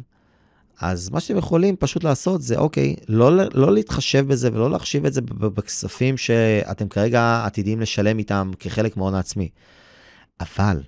אז 0.81 1.09
מה 1.09 1.19
שאתם 1.19 1.37
יכולים 1.37 1.75
פשוט 1.75 2.03
לעשות 2.03 2.41
זה, 2.41 2.57
אוקיי, 2.57 2.95
לא, 3.07 3.31
לא 3.53 3.73
להתחשב 3.73 4.27
בזה 4.27 4.49
ולא 4.53 4.71
להחשיב 4.71 5.05
את 5.05 5.13
זה 5.13 5.21
בכספים 5.21 6.17
שאתם 6.17 6.87
כרגע 6.87 7.41
עתידים 7.45 7.81
לשלם 7.81 8.17
איתם 8.19 8.51
כחלק 8.59 8.97
מההון 8.97 9.13
העצמי. 9.13 9.49
אבל 10.39 10.81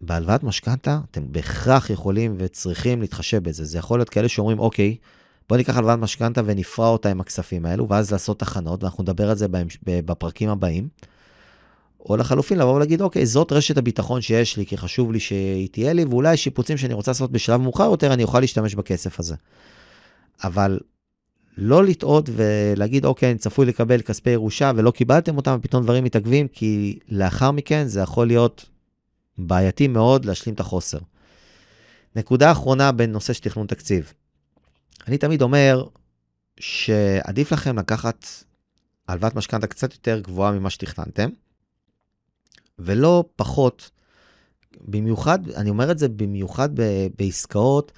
בהלוואת 0.00 0.42
משכנתה, 0.42 0.98
אתם 1.10 1.32
בהכרח 1.32 1.90
יכולים 1.90 2.34
וצריכים 2.38 3.00
להתחשב 3.00 3.42
בזה. 3.42 3.64
זה 3.64 3.78
יכול 3.78 3.98
להיות 3.98 4.08
כאלה 4.08 4.28
שאומרים, 4.28 4.58
אוקיי, 4.58 4.96
בוא 5.48 5.56
ניקח 5.56 5.76
הלוואת 5.76 5.98
משכנתה 5.98 6.40
ונפרע 6.44 6.88
אותה 6.88 7.10
עם 7.10 7.20
הכספים 7.20 7.66
האלו, 7.66 7.88
ואז 7.88 8.12
לעשות 8.12 8.38
תחנות, 8.38 8.82
ואנחנו 8.82 9.02
נדבר 9.02 9.30
על 9.30 9.36
זה 9.36 9.46
בפרקים 9.84 10.48
הבאים. 10.48 10.88
או 12.08 12.16
לחלופין, 12.16 12.58
לבוא 12.58 12.74
ולהגיד, 12.74 13.00
אוקיי, 13.00 13.26
זאת 13.26 13.52
רשת 13.52 13.78
הביטחון 13.78 14.20
שיש 14.20 14.56
לי, 14.56 14.66
כי 14.66 14.76
חשוב 14.76 15.12
לי 15.12 15.20
שהיא 15.20 15.68
תהיה 15.72 15.92
לי, 15.92 16.04
ואולי 16.04 16.36
שיפוצים 16.36 16.76
שאני 16.76 16.94
רוצה 16.94 17.10
לעשות 17.10 17.32
בשלב 17.32 17.60
מאוחר 17.60 17.84
יותר, 17.84 18.12
אני 18.12 18.22
אוכל 18.22 18.40
להשתמש 18.40 18.74
בכסף 18.74 19.20
הזה. 19.20 19.34
אבל 20.44 20.80
לא 21.56 21.84
לטעות 21.84 22.30
ולהגיד, 22.32 23.04
אוקיי, 23.04 23.30
אני 23.30 23.38
צפוי 23.38 23.66
לקבל 23.66 24.02
כספי 24.02 24.30
ירושה 24.30 24.72
ולא 24.76 24.90
קיבלתם 24.90 25.36
אותם, 25.36 25.56
ופתאום 25.58 25.82
דברים 25.82 26.04
מתעכבים, 26.04 26.48
כי 26.48 26.98
לאחר 27.08 27.50
מכן 27.50 27.86
זה 27.86 28.00
יכול 28.00 28.26
להיות 28.26 28.64
בעייתי 29.38 29.88
מאוד 29.88 30.24
להשלים 30.24 30.54
את 30.54 30.60
החוסר. 30.60 30.98
נקודה 32.16 32.52
אחרונה 32.52 32.92
בנושא 32.92 33.32
של 33.32 33.42
תכנון 33.42 33.66
תקציב. 33.66 34.12
אני 35.08 35.18
תמיד 35.18 35.42
אומר 35.42 35.84
שעדיף 36.60 37.52
לכם 37.52 37.78
לקחת 37.78 38.26
הלוואת 39.08 39.34
משכנתה 39.34 39.66
קצת 39.66 39.92
יותר 39.92 40.20
גבוהה 40.20 40.52
ממה 40.52 40.70
שתכננתם, 40.70 41.28
ולא 42.78 43.24
פחות, 43.36 43.90
במיוחד, 44.80 45.48
אני 45.48 45.70
אומר 45.70 45.90
את 45.90 45.98
זה 45.98 46.08
במיוחד 46.08 46.80
ב- 46.80 47.06
בעסקאות 47.18 47.92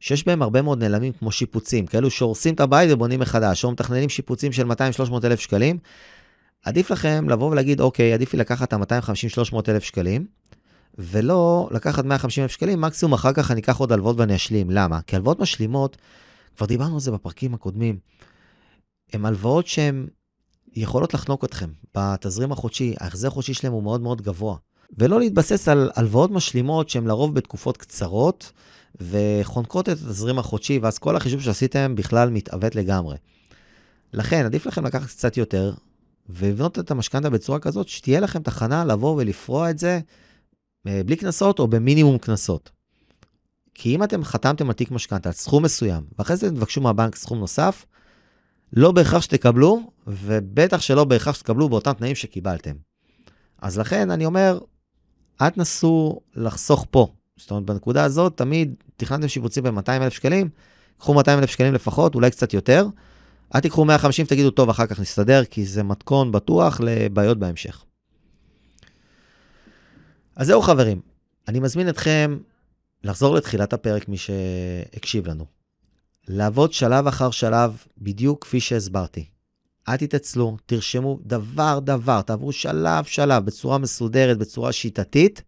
שיש 0.00 0.26
בהם 0.26 0.42
הרבה 0.42 0.62
מאוד 0.62 0.78
נעלמים 0.78 1.12
כמו 1.12 1.32
שיפוצים, 1.32 1.86
כאלו 1.86 2.10
שהורסים 2.10 2.54
את 2.54 2.60
הבית 2.60 2.90
ובונים 2.92 3.20
מחדש, 3.20 3.64
או 3.64 3.70
מתכננים 3.70 4.08
שיפוצים 4.08 4.52
של 4.52 4.70
200-300 4.72 4.74
אלף 5.24 5.40
שקלים. 5.40 5.78
עדיף 6.64 6.90
לכם 6.90 7.28
לבוא 7.28 7.50
ולהגיד, 7.50 7.80
אוקיי, 7.80 8.12
עדיף 8.12 8.32
לי 8.32 8.38
לקחת 8.38 8.74
את 8.74 8.92
ה-250-300 8.92 9.56
אלף 9.68 9.82
שקלים, 9.82 10.26
ולא 10.98 11.68
לקחת 11.70 12.04
150 12.04 12.42
אלף 12.42 12.50
שקלים, 12.50 12.80
מקסימום 12.80 13.12
אחר 13.12 13.32
כך 13.32 13.50
אני 13.50 13.60
אקח 13.60 13.76
עוד 13.76 13.92
הלוואות 13.92 14.16
ואני 14.20 14.36
אשלים. 14.36 14.70
למה? 14.70 15.00
כי 15.06 15.16
הלוואות 15.16 15.40
משלימות, 15.40 15.96
כבר 16.56 16.66
דיברנו 16.66 16.94
על 16.94 17.00
זה 17.00 17.10
בפרקים 17.10 17.54
הקודמים, 17.54 17.98
הן 19.12 19.24
הלוואות 19.24 19.66
שהן 19.66 20.06
יכולות 20.74 21.14
לחנוק 21.14 21.44
אתכם 21.44 21.70
בתזרים 21.94 22.52
החודשי, 22.52 22.94
ההחזר 23.00 23.28
החודשי 23.28 23.54
שלהם 23.54 23.72
הוא 23.72 23.82
מאוד 23.82 24.00
מאוד 24.00 24.22
גבוה. 24.22 24.56
ולא 24.98 25.20
להתבסס 25.20 25.68
על 25.68 25.90
הלוואות 25.96 26.30
משלימות 26.30 26.88
שהן 26.88 27.06
לרוב 27.06 27.34
בתקופות 27.34 27.76
קצרות, 27.76 28.52
וחונקות 29.00 29.88
את 29.88 29.92
התזרים 29.92 30.38
החודשי, 30.38 30.78
ואז 30.78 30.98
כל 30.98 31.16
החישוב 31.16 31.40
שעשיתם 31.40 31.94
בכלל 31.94 32.30
מתעוות 32.30 32.74
לגמרי. 32.74 33.16
לכן, 34.12 34.44
עדיף 34.44 34.66
לכם 34.66 34.86
לקחת 34.86 35.08
קצת 35.08 35.36
יותר, 35.36 35.74
ולבנות 36.28 36.78
את 36.78 36.90
המשכנתה 36.90 37.30
בצורה 37.30 37.58
כזאת, 37.58 37.88
שתהיה 37.88 38.20
לכם 38.20 38.42
תחנה 38.42 38.84
לבוא 38.84 39.14
ולפרוע 39.16 39.70
את 39.70 39.78
זה 39.78 40.00
אה, 40.86 41.00
בלי 41.06 41.16
קנסות 41.16 41.58
או 41.58 41.68
במינימום 41.68 42.18
קנסות. 42.18 42.70
כי 43.74 43.94
אם 43.94 44.02
אתם 44.02 44.24
חתמתם 44.24 44.66
על 44.66 44.72
תיק 44.72 44.90
משכנתה 44.90 45.28
על 45.28 45.32
סכום 45.32 45.62
מסוים, 45.64 46.04
ואחרי 46.18 46.36
זה 46.36 46.50
תבקשו 46.50 46.80
מהבנק 46.80 47.16
סכום 47.16 47.38
נוסף, 47.38 47.86
לא 48.72 48.92
בהכרח 48.92 49.22
שתקבלו, 49.22 49.90
ובטח 50.06 50.80
שלא 50.80 51.04
בהכרח 51.04 51.34
שתקבלו 51.34 51.68
באותם 51.68 51.92
תנאים 51.92 52.14
שקיבלתם. 52.14 52.74
אז 53.62 53.78
לכן 53.78 54.10
אני 54.10 54.26
אומר, 54.26 54.58
אל 55.40 55.50
תנסו 55.50 56.20
לחסוך 56.34 56.86
פה. 56.90 57.06
זאת 57.36 57.50
אומרת, 57.50 57.64
בנקודה 57.64 58.04
הזאת, 58.04 58.36
תמיד 58.36 58.74
תכננתם 58.96 59.28
שיפוצים 59.28 59.64
ב-200,000 59.64 60.10
שקלים, 60.10 60.48
קחו 60.98 61.14
200,000 61.14 61.50
שקלים 61.50 61.74
לפחות, 61.74 62.14
אולי 62.14 62.30
קצת 62.30 62.54
יותר. 62.54 62.86
אל 63.54 63.60
תיקחו 63.60 63.84
150 63.84 64.26
ותגידו, 64.26 64.50
טוב, 64.50 64.68
אחר 64.68 64.86
כך 64.86 65.00
נסתדר, 65.00 65.44
כי 65.44 65.66
זה 65.66 65.82
מתכון 65.82 66.32
בטוח 66.32 66.80
לבעיות 66.80 67.38
בהמשך. 67.38 67.84
אז 70.36 70.46
זהו 70.46 70.62
חברים, 70.62 71.00
אני 71.48 71.60
מזמין 71.60 71.88
אתכם 71.88 72.38
לחזור 73.04 73.34
לתחילת 73.34 73.72
הפרק, 73.72 74.08
מי 74.08 74.16
שהקשיב 74.16 75.26
לנו. 75.26 75.46
לעבוד 76.28 76.72
שלב 76.72 77.06
אחר 77.06 77.30
שלב, 77.30 77.76
בדיוק 77.98 78.44
כפי 78.44 78.60
שהסברתי. 78.60 79.24
אל 79.88 79.96
תתעצלו, 79.96 80.56
תרשמו 80.66 81.18
דבר-דבר, 81.22 82.22
תעברו 82.22 82.52
שלב-שלב 82.52 83.44
בצורה 83.44 83.78
מסודרת, 83.78 84.38
בצורה 84.38 84.72
שיטתית, 84.72 85.42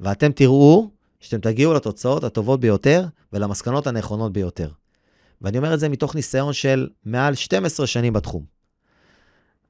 ואתם 0.00 0.32
תראו 0.32 0.90
שאתם 1.20 1.40
תגיעו 1.40 1.74
לתוצאות 1.74 2.24
הטובות 2.24 2.60
ביותר 2.60 3.06
ולמסקנות 3.32 3.86
הנכונות 3.86 4.32
ביותר. 4.32 4.70
ואני 5.42 5.58
אומר 5.58 5.74
את 5.74 5.80
זה 5.80 5.88
מתוך 5.88 6.14
ניסיון 6.14 6.52
של 6.52 6.88
מעל 7.04 7.34
12 7.34 7.86
שנים 7.86 8.12
בתחום. 8.12 8.57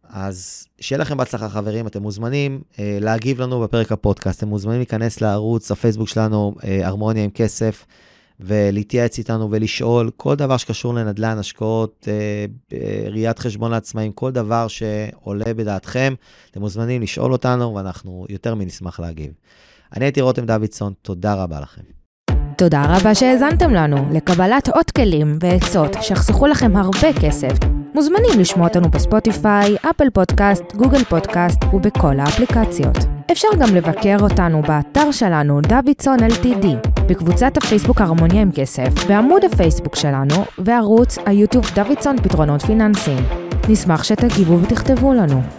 אז 0.09 0.67
שיהיה 0.81 1.01
לכם 1.01 1.17
בהצלחה 1.17 1.49
חברים, 1.49 1.87
אתם 1.87 2.03
מוזמנים 2.03 2.61
אה, 2.79 2.99
להגיב 3.01 3.41
לנו 3.41 3.61
בפרק 3.61 3.93
הפודקאסט, 3.93 4.39
אתם 4.39 4.49
מוזמנים 4.49 4.79
להיכנס 4.79 5.21
לערוץ 5.21 5.71
הפייסבוק 5.71 6.09
שלנו, 6.09 6.55
אה, 6.65 6.87
הרמוניה 6.87 7.25
עם 7.25 7.31
כסף, 7.31 7.87
ולהתייעץ 8.41 9.19
איתנו 9.19 9.49
ולשאול 9.51 10.11
כל 10.17 10.35
דבר 10.35 10.57
שקשור 10.57 10.95
לנדל"ן, 10.95 11.39
השקעות, 11.39 12.09
אה, 12.09 12.45
אה, 12.73 13.11
ראיית 13.11 13.39
חשבון 13.39 13.71
לעצמאים, 13.71 14.13
כל 14.13 14.33
דבר 14.33 14.69
שעולה 14.69 15.55
בדעתכם, 15.57 16.15
אתם 16.51 16.61
מוזמנים 16.61 17.03
לשאול 17.03 17.33
אותנו 17.33 17.75
ואנחנו 17.75 18.27
יותר 18.29 18.55
מנשמח 18.55 19.01
להגיב. 19.01 19.33
אני 19.97 20.05
הייתי 20.05 20.21
רותם 20.21 20.47
דוידסון, 20.47 20.93
תודה 21.03 21.35
רבה 21.35 21.61
לכם. 21.61 21.83
תודה 22.59 22.97
רבה 22.97 23.15
שהאזנתם 23.15 23.75
לנו. 23.75 23.97
לקבלת 24.13 24.69
עוד 24.69 24.91
כלים 24.91 25.39
ועצות 25.41 25.97
שיחסכו 26.01 26.47
לכם 26.47 26.77
הרבה 26.77 27.21
כסף, 27.21 27.53
מוזמנים 27.99 28.41
לשמוע 28.41 28.69
אותנו 28.69 28.89
בספוטיפיי, 28.89 29.77
אפל 29.91 30.11
פודקאסט, 30.11 30.75
גוגל 30.75 31.05
פודקאסט 31.05 31.65
ובכל 31.73 32.21
האפליקציות. 32.21 32.97
אפשר 33.33 33.49
גם 33.59 33.75
לבקר 33.75 34.17
אותנו 34.21 34.63
באתר 34.63 35.11
שלנו 35.11 35.61
דוידסון 35.61 36.19
LTD, 36.19 36.67
בקבוצת 37.09 37.57
הפייסבוק 37.57 38.01
הרמוניה 38.01 38.43
עם 38.43 38.51
כסף, 38.53 39.07
בעמוד 39.09 39.45
הפייסבוק 39.45 39.97
שלנו, 39.97 40.45
וערוץ 40.59 41.19
היוטיוב 41.27 41.65
דוידסון 41.75 42.17
פתרונות 42.23 42.63
פיננסיים. 42.63 43.25
נשמח 43.69 44.05
שתגיבו 44.05 44.63
ותכתבו 44.63 45.15
לנו. 45.15 45.58